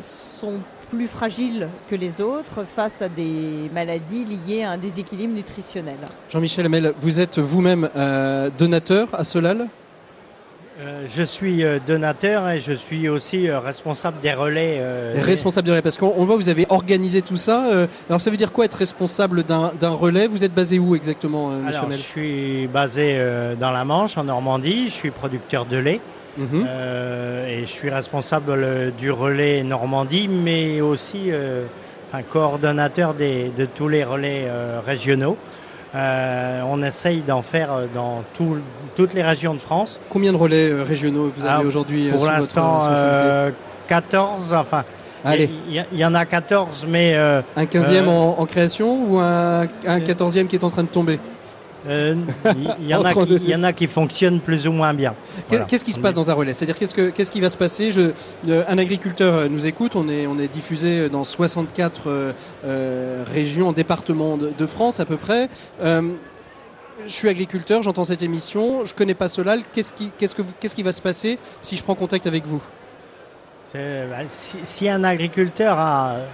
[0.00, 0.58] sont
[0.90, 5.96] plus fragiles que les autres face à des maladies liées à un déséquilibre nutritionnel.
[6.30, 9.68] Jean-Michel Hamel, vous êtes vous-même euh, donateur à Solal?
[10.82, 14.76] Euh, je suis euh, donateur et je suis aussi euh, responsable des relais.
[14.78, 17.66] euh, Responsable de relais, parce qu'on on voit, vous avez organisé tout ça.
[17.70, 20.26] euh, alors ça veut dire quoi être responsable d'un relais?
[20.26, 24.16] Vous êtes basé où exactement, euh, monsieur Alors, je suis basé euh, dans la Manche,
[24.16, 24.84] en Normandie.
[24.88, 26.00] Je suis producteur de lait
[26.36, 26.66] Mhm.
[26.68, 31.64] euh, et je suis responsable euh, du relais Normandie, mais aussi euh,
[32.30, 35.36] coordonnateur des, de tous les relais euh, régionaux.
[35.94, 38.58] On essaye d'en faire dans tout-
[38.94, 40.00] toutes les régions de France.
[40.08, 43.50] Combien de relais régionaux vous avez Ah, aujourd'hui Pour l'instant, responsabilité euh,
[43.88, 44.84] 14, enfin,
[45.24, 49.98] il y, en a 14, mais un 15e euh, en, en création ou un, un
[49.98, 51.18] 14e qui est en train de tomber?
[51.88, 52.24] Il
[52.80, 54.92] il y, en a qui- les il y en a qui fonctionnent plus ou moins
[54.94, 55.14] bien.
[55.48, 55.64] Voilà.
[55.64, 56.52] Qu'est-ce qui se passe dans un relais?
[56.52, 57.90] C'est-à-dire qu'est-ce, que, qu'est-ce qui va se passer?
[57.92, 58.10] Je,
[58.48, 62.32] euh, Un agriculteur euh, nous écoute, on est, on est diffusé dans 64 euh,
[62.64, 65.48] euh, régions, départements de, de France à peu près.
[65.82, 66.12] Euh,
[67.06, 69.62] je suis agriculteur, j'entends cette émission, je connais pas Solal.
[69.72, 72.44] Qu'est-ce qui, qu'est-ce, que vous- qu'est-ce qui va se passer si je prends contact avec
[72.46, 72.62] vous?
[73.64, 76.26] C'est- bah, si, si un agriculteur a euh,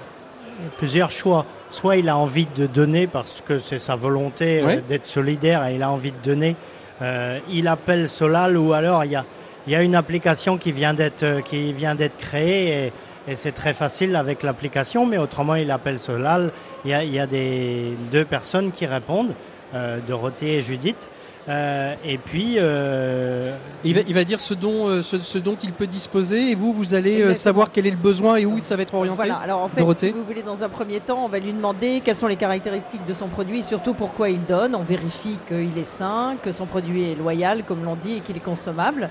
[0.79, 5.07] plusieurs choix, soit il a envie de donner parce que c'est sa volonté euh, d'être
[5.07, 6.57] solidaire et il a envie de donner,
[7.03, 9.25] euh, il appelle Solal ou alors il y a,
[9.67, 12.93] il y a une application qui vient d'être euh, qui vient d'être créée et,
[13.29, 16.53] et c'est très facile avec l'application, mais autrement il appelle Solal.
[16.85, 19.35] Il y a, il y a des deux personnes qui répondent,
[19.75, 21.11] euh, Dorothée et Judith.
[21.49, 25.55] Euh, et puis euh, il va, il va dire ce dont, euh, ce, ce dont
[25.63, 27.35] il peut disposer et vous, vous allez euh, Exactement.
[27.43, 29.81] savoir quel est le besoin et où ça va être orienté Voilà, alors en fait,
[29.81, 32.35] Dorothée si vous voulez, dans un premier temps, on va lui demander quelles sont les
[32.35, 34.75] caractéristiques de son produit et surtout pourquoi il donne.
[34.75, 38.37] On vérifie qu'il est sain, que son produit est loyal, comme l'on dit, et qu'il
[38.37, 39.09] est consommable.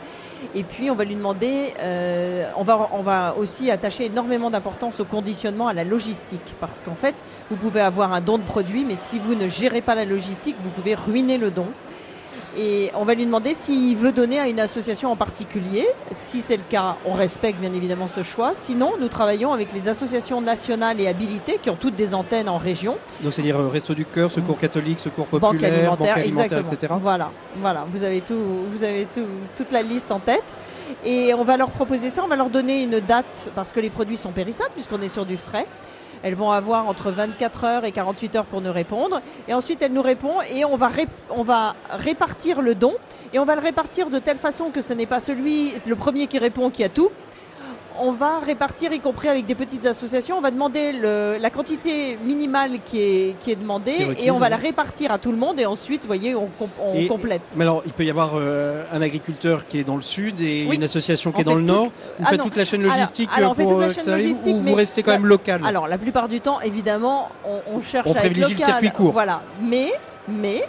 [0.53, 4.99] Et puis, on va lui demander, euh, on, va, on va aussi attacher énormément d'importance
[4.99, 6.53] au conditionnement, à la logistique.
[6.59, 7.15] Parce qu'en fait,
[7.49, 10.57] vous pouvez avoir un don de produit, mais si vous ne gérez pas la logistique,
[10.61, 11.67] vous pouvez ruiner le don.
[12.57, 15.85] Et on va lui demander s'il veut donner à une association en particulier.
[16.11, 18.53] Si c'est le cas, on respecte bien évidemment ce choix.
[18.55, 22.57] Sinon, nous travaillons avec les associations nationales et habilitées qui ont toutes des antennes en
[22.57, 26.57] région, Donc c'est-à-dire euh, Resto du Cœur, Secours catholique, Secours banque populaire, alimentaire, banque alimentaire,
[26.59, 26.73] exactement.
[26.73, 26.93] etc.
[26.99, 27.85] Voilà, voilà.
[27.91, 28.41] Vous avez tout,
[28.71, 29.25] vous avez tout,
[29.57, 30.57] toute la liste en tête.
[31.03, 32.23] Et on va leur proposer ça.
[32.23, 35.25] On va leur donner une date parce que les produits sont périssables puisqu'on est sur
[35.25, 35.67] du frais.
[36.25, 39.21] Elles vont avoir entre 24 heures et 48 heures pour nous répondre.
[39.47, 40.89] Et ensuite, elles nous répondent et on va,
[41.29, 42.95] on va répartir le don.
[43.31, 46.25] Et on va le répartir de telle façon que ce n'est pas celui, le premier
[46.25, 47.11] qui répond qui a tout.
[48.01, 50.37] On va répartir, y compris avec des petites associations.
[50.37, 54.25] On va demander le- la quantité minimale qui est, qui est demandée Qui est requise,
[54.27, 54.51] et on va oui.
[54.51, 55.59] la répartir à tout le monde.
[55.59, 57.41] Et ensuite, vous voyez, on, com- on Et- complète.
[57.55, 60.65] Mais alors, il peut y avoir euh, un agriculteur qui est dans le sud et
[60.69, 60.75] Oui.
[60.75, 61.85] une association qui On est dans le nord.
[62.19, 64.03] Vous Ah faites toute la chaîne logistique alors, on fait pour toute la que chaîne
[64.03, 65.61] ça arrive, logistique, ou vous restez quand même local?
[65.65, 68.71] Alors, la plupart du temps, évidemment, on, on cherche On à être privilégie le local.
[68.71, 69.13] circuit court.
[69.13, 69.41] Voilà.
[69.61, 69.91] Mais,
[70.27, 70.63] mais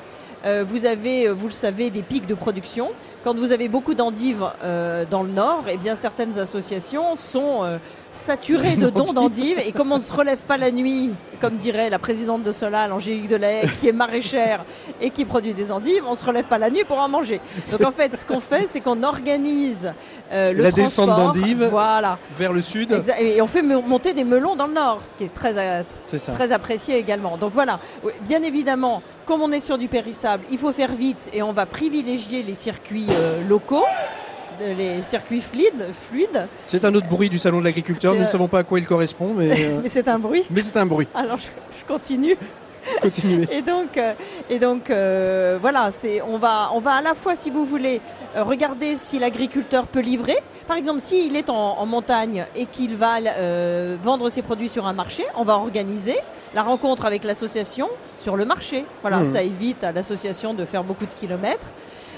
[0.47, 2.91] euh, vous avez, euh, vous le savez, des pics de production.
[3.25, 7.79] Quand vous avez beaucoup d'endives euh, dans le nord, eh bien, certaines associations sont
[8.17, 9.59] saturées de dons d'endives.
[9.67, 12.93] Et comme on ne se relève pas la nuit, comme dirait la présidente de Solal,
[12.93, 14.65] Angélique Delay, qui est maraîchère
[15.01, 17.41] et qui produit des endives, on se relève pas la nuit pour en manger.
[17.71, 19.93] Donc en fait, ce qu'on fait, c'est qu'on organise
[20.33, 21.33] euh, le La descente transport.
[21.35, 21.69] d'endives.
[21.71, 22.19] Voilà.
[22.37, 22.91] vers le sud.
[22.93, 25.83] Exa- Et on fait monter des melons dans le nord, ce qui est très, euh,
[26.35, 27.37] très apprécié également.
[27.37, 27.79] Donc voilà,
[28.23, 31.67] bien évidemment, comme on est sur du périssable, il faut faire vite et on va
[31.67, 33.85] privilégier les circuits euh, locaux,
[34.61, 35.87] les circuits fluides.
[36.09, 36.47] fluides.
[36.67, 38.13] C'est un autre bruit du salon de l'agriculteur.
[38.15, 40.45] Nous ne euh, savons pas à quoi il correspond, mais, euh, Mais c'est un bruit.
[40.51, 41.09] mais c'est un bruit.
[41.15, 41.47] Alors je,
[41.81, 42.37] je continue.
[43.03, 43.49] Continuez.
[43.51, 44.13] Et donc, euh,
[44.49, 45.91] et donc euh, voilà,
[46.29, 48.01] on, va, on va à la fois, si vous voulez,
[48.37, 50.37] regarder si l'agriculteur peut livrer.
[50.69, 54.87] Par exemple, s'il est en, en montagne et qu'il va euh, vendre ses produits sur
[54.87, 56.17] un marché, on va organiser
[56.55, 57.89] la rencontre avec l'association
[58.21, 58.85] sur le marché.
[59.03, 59.33] Voilà, Mhm.
[59.33, 61.67] ça évite à l'association de faire beaucoup de kilomètres.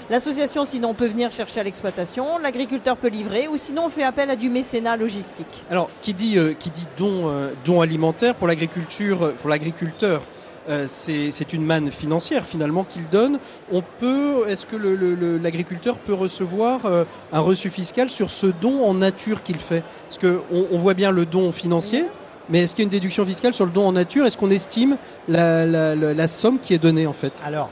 [0.09, 2.39] L'association, sinon, peut venir chercher à l'exploitation.
[2.39, 5.63] L'agriculteur peut livrer, ou sinon, on fait appel à du mécénat logistique.
[5.69, 10.23] Alors, qui dit, euh, qui dit don, euh, don alimentaire pour l'agriculture, euh, pour l'agriculteur,
[10.67, 13.39] euh, c'est une manne financière finalement qu'il donne.
[13.71, 18.29] On peut, est-ce que le- le- le- l'agriculteur peut recevoir euh, un reçu fiscal sur
[18.31, 19.83] ce don en nature qu'il fait?
[20.07, 22.05] Parce que on, on voit bien le don financier,
[22.49, 24.25] mais est-ce qu'il y a une déduction fiscale sur le don en nature?
[24.25, 24.97] Est-ce qu'on estime
[25.27, 27.33] la, la- la- la somme qui est donnée en fait?
[27.45, 27.69] Alors,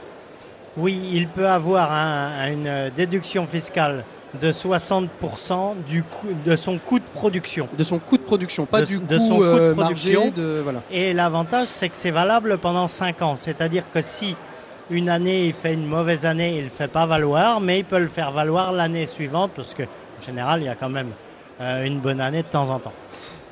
[0.76, 4.04] oui, il peut avoir un- une déduction fiscale
[4.40, 7.66] de 60% du coût, de son coût de production.
[7.76, 10.20] De son coût de production, pas De- du de coût, son coût de euh, production.
[10.26, 10.82] margé de voilà.
[10.90, 13.36] Et l'avantage, c'est que c'est valable pendant 5 ans.
[13.36, 14.36] C'est-à-dire que si
[14.90, 17.84] une année, il fait une mauvaise année, il ne le fait pas valoir, mais il
[17.84, 21.10] peut le faire valoir l'année suivante, parce que en général, il y a quand même
[21.60, 22.92] euh, une bonne année de temps en temps.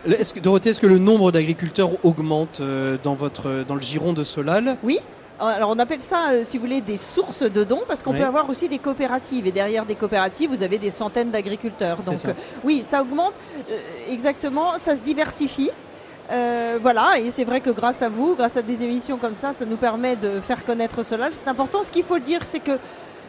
[0.06, 4.12] Est-ce que, Dorothée, est-ce que le nombre d'agriculteurs augmente euh, dans, votre, dans le giron
[4.12, 4.76] de Solal?
[4.84, 4.98] Oui.
[5.38, 8.18] Alors on appelle ça, euh, si vous voulez, des sources de dons, parce qu'on Oui.
[8.18, 9.46] peut avoir aussi des coopératives.
[9.46, 11.98] Et derrière des coopératives, vous avez des centaines d'agriculteurs.
[12.00, 12.28] Donc ça.
[12.28, 12.32] euh,
[12.64, 13.34] oui, ça augmente.
[13.70, 13.78] euh,
[14.10, 15.70] exactement, ça se diversifie.
[16.32, 19.52] Euh, voilà, et c'est vrai que grâce à vous, grâce à des émissions comme ça,
[19.52, 21.28] ça nous permet de faire connaître cela.
[21.32, 21.82] C'est important.
[21.84, 22.78] Ce qu'il faut dire, c'est que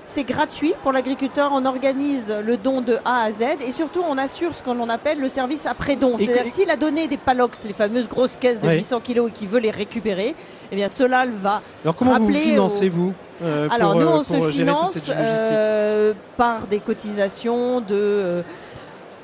[0.07, 1.51] c'est gratuit pour l'agriculteur.
[1.53, 5.19] On organise le don de A à Z et surtout on assure ce qu'on appelle
[5.19, 6.17] le service après-don.
[6.17, 9.49] C'est-à-dire s'il a donné des palox, les fameuses grosses caisses de 800 kg et qu'il
[9.49, 10.33] veut les récupérer,
[10.71, 11.61] eh bien cela va.
[11.83, 17.85] Alors comment vous financez-vous euh, Alors nous on se finance euh, par des cotisations de
[17.91, 18.41] euh,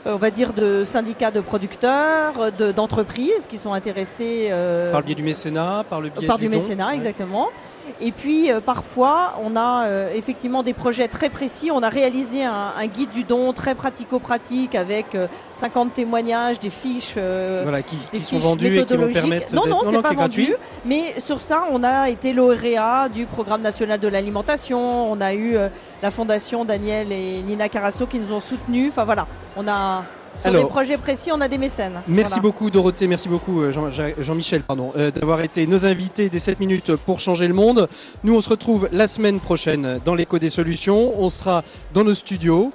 [0.06, 4.49] on va dire, de syndicats de producteurs, d'entreprises qui sont intéressés.
[4.51, 7.49] Euh, par le biais du mécénat, par le biais par du, mécénat, exactement.
[8.01, 11.72] Et puis euh, parfois, on a euh, effectivement des projets très précis.
[11.72, 15.18] On a réalisé un, guide du don très pratico-pratique avec
[15.54, 19.56] 50 témoignages, des fiches, voilà, qui, sont vendus et qui vont permettre.
[19.56, 20.54] Non, non, c'est pas vendu.
[20.86, 25.12] Mais sur ça, on a été lauréat du programme national de l'alimentation.
[25.12, 25.58] On a eu
[26.04, 28.89] la fondation Daniel et Nina Carasso qui nous ont soutenus.
[28.89, 29.26] Enfin voilà,
[29.56, 30.04] on a
[30.38, 32.01] sur des projets précis, on a des mécènes.
[32.08, 33.72] Merci beaucoup Dorothée, merci beaucoup euh,
[34.20, 37.88] Jean-Michel pardon, euh, d'avoir été nos invités des 7 minutes pour changer le monde.
[38.24, 41.14] Nous on se retrouve la semaine prochaine dans l'écho des solutions.
[41.18, 42.74] On sera dans nos studios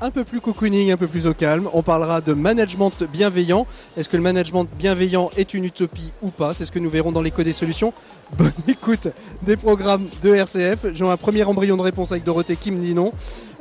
[0.00, 1.68] un peu plus cocooning, un peu plus au calme.
[1.72, 3.66] On parlera de management bienveillant.
[3.96, 6.54] Est-ce que le management bienveillant est une utopie ou pas?
[6.54, 7.92] C'est ce que nous verrons dans l'écho des solutions.
[8.38, 9.08] Bonne écoute
[9.42, 10.86] des programmes de RCF.
[10.92, 13.12] J'ai un premier embryon de réponse avec Dorothée qui me dit non.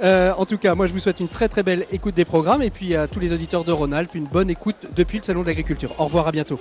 [0.03, 2.61] Euh, en tout cas, moi je vous souhaite une très très belle écoute des programmes
[2.61, 5.47] et puis à tous les auditeurs de Rhône-Alpes, une bonne écoute depuis le Salon de
[5.47, 5.93] l'Agriculture.
[5.99, 6.59] Au revoir, à bientôt.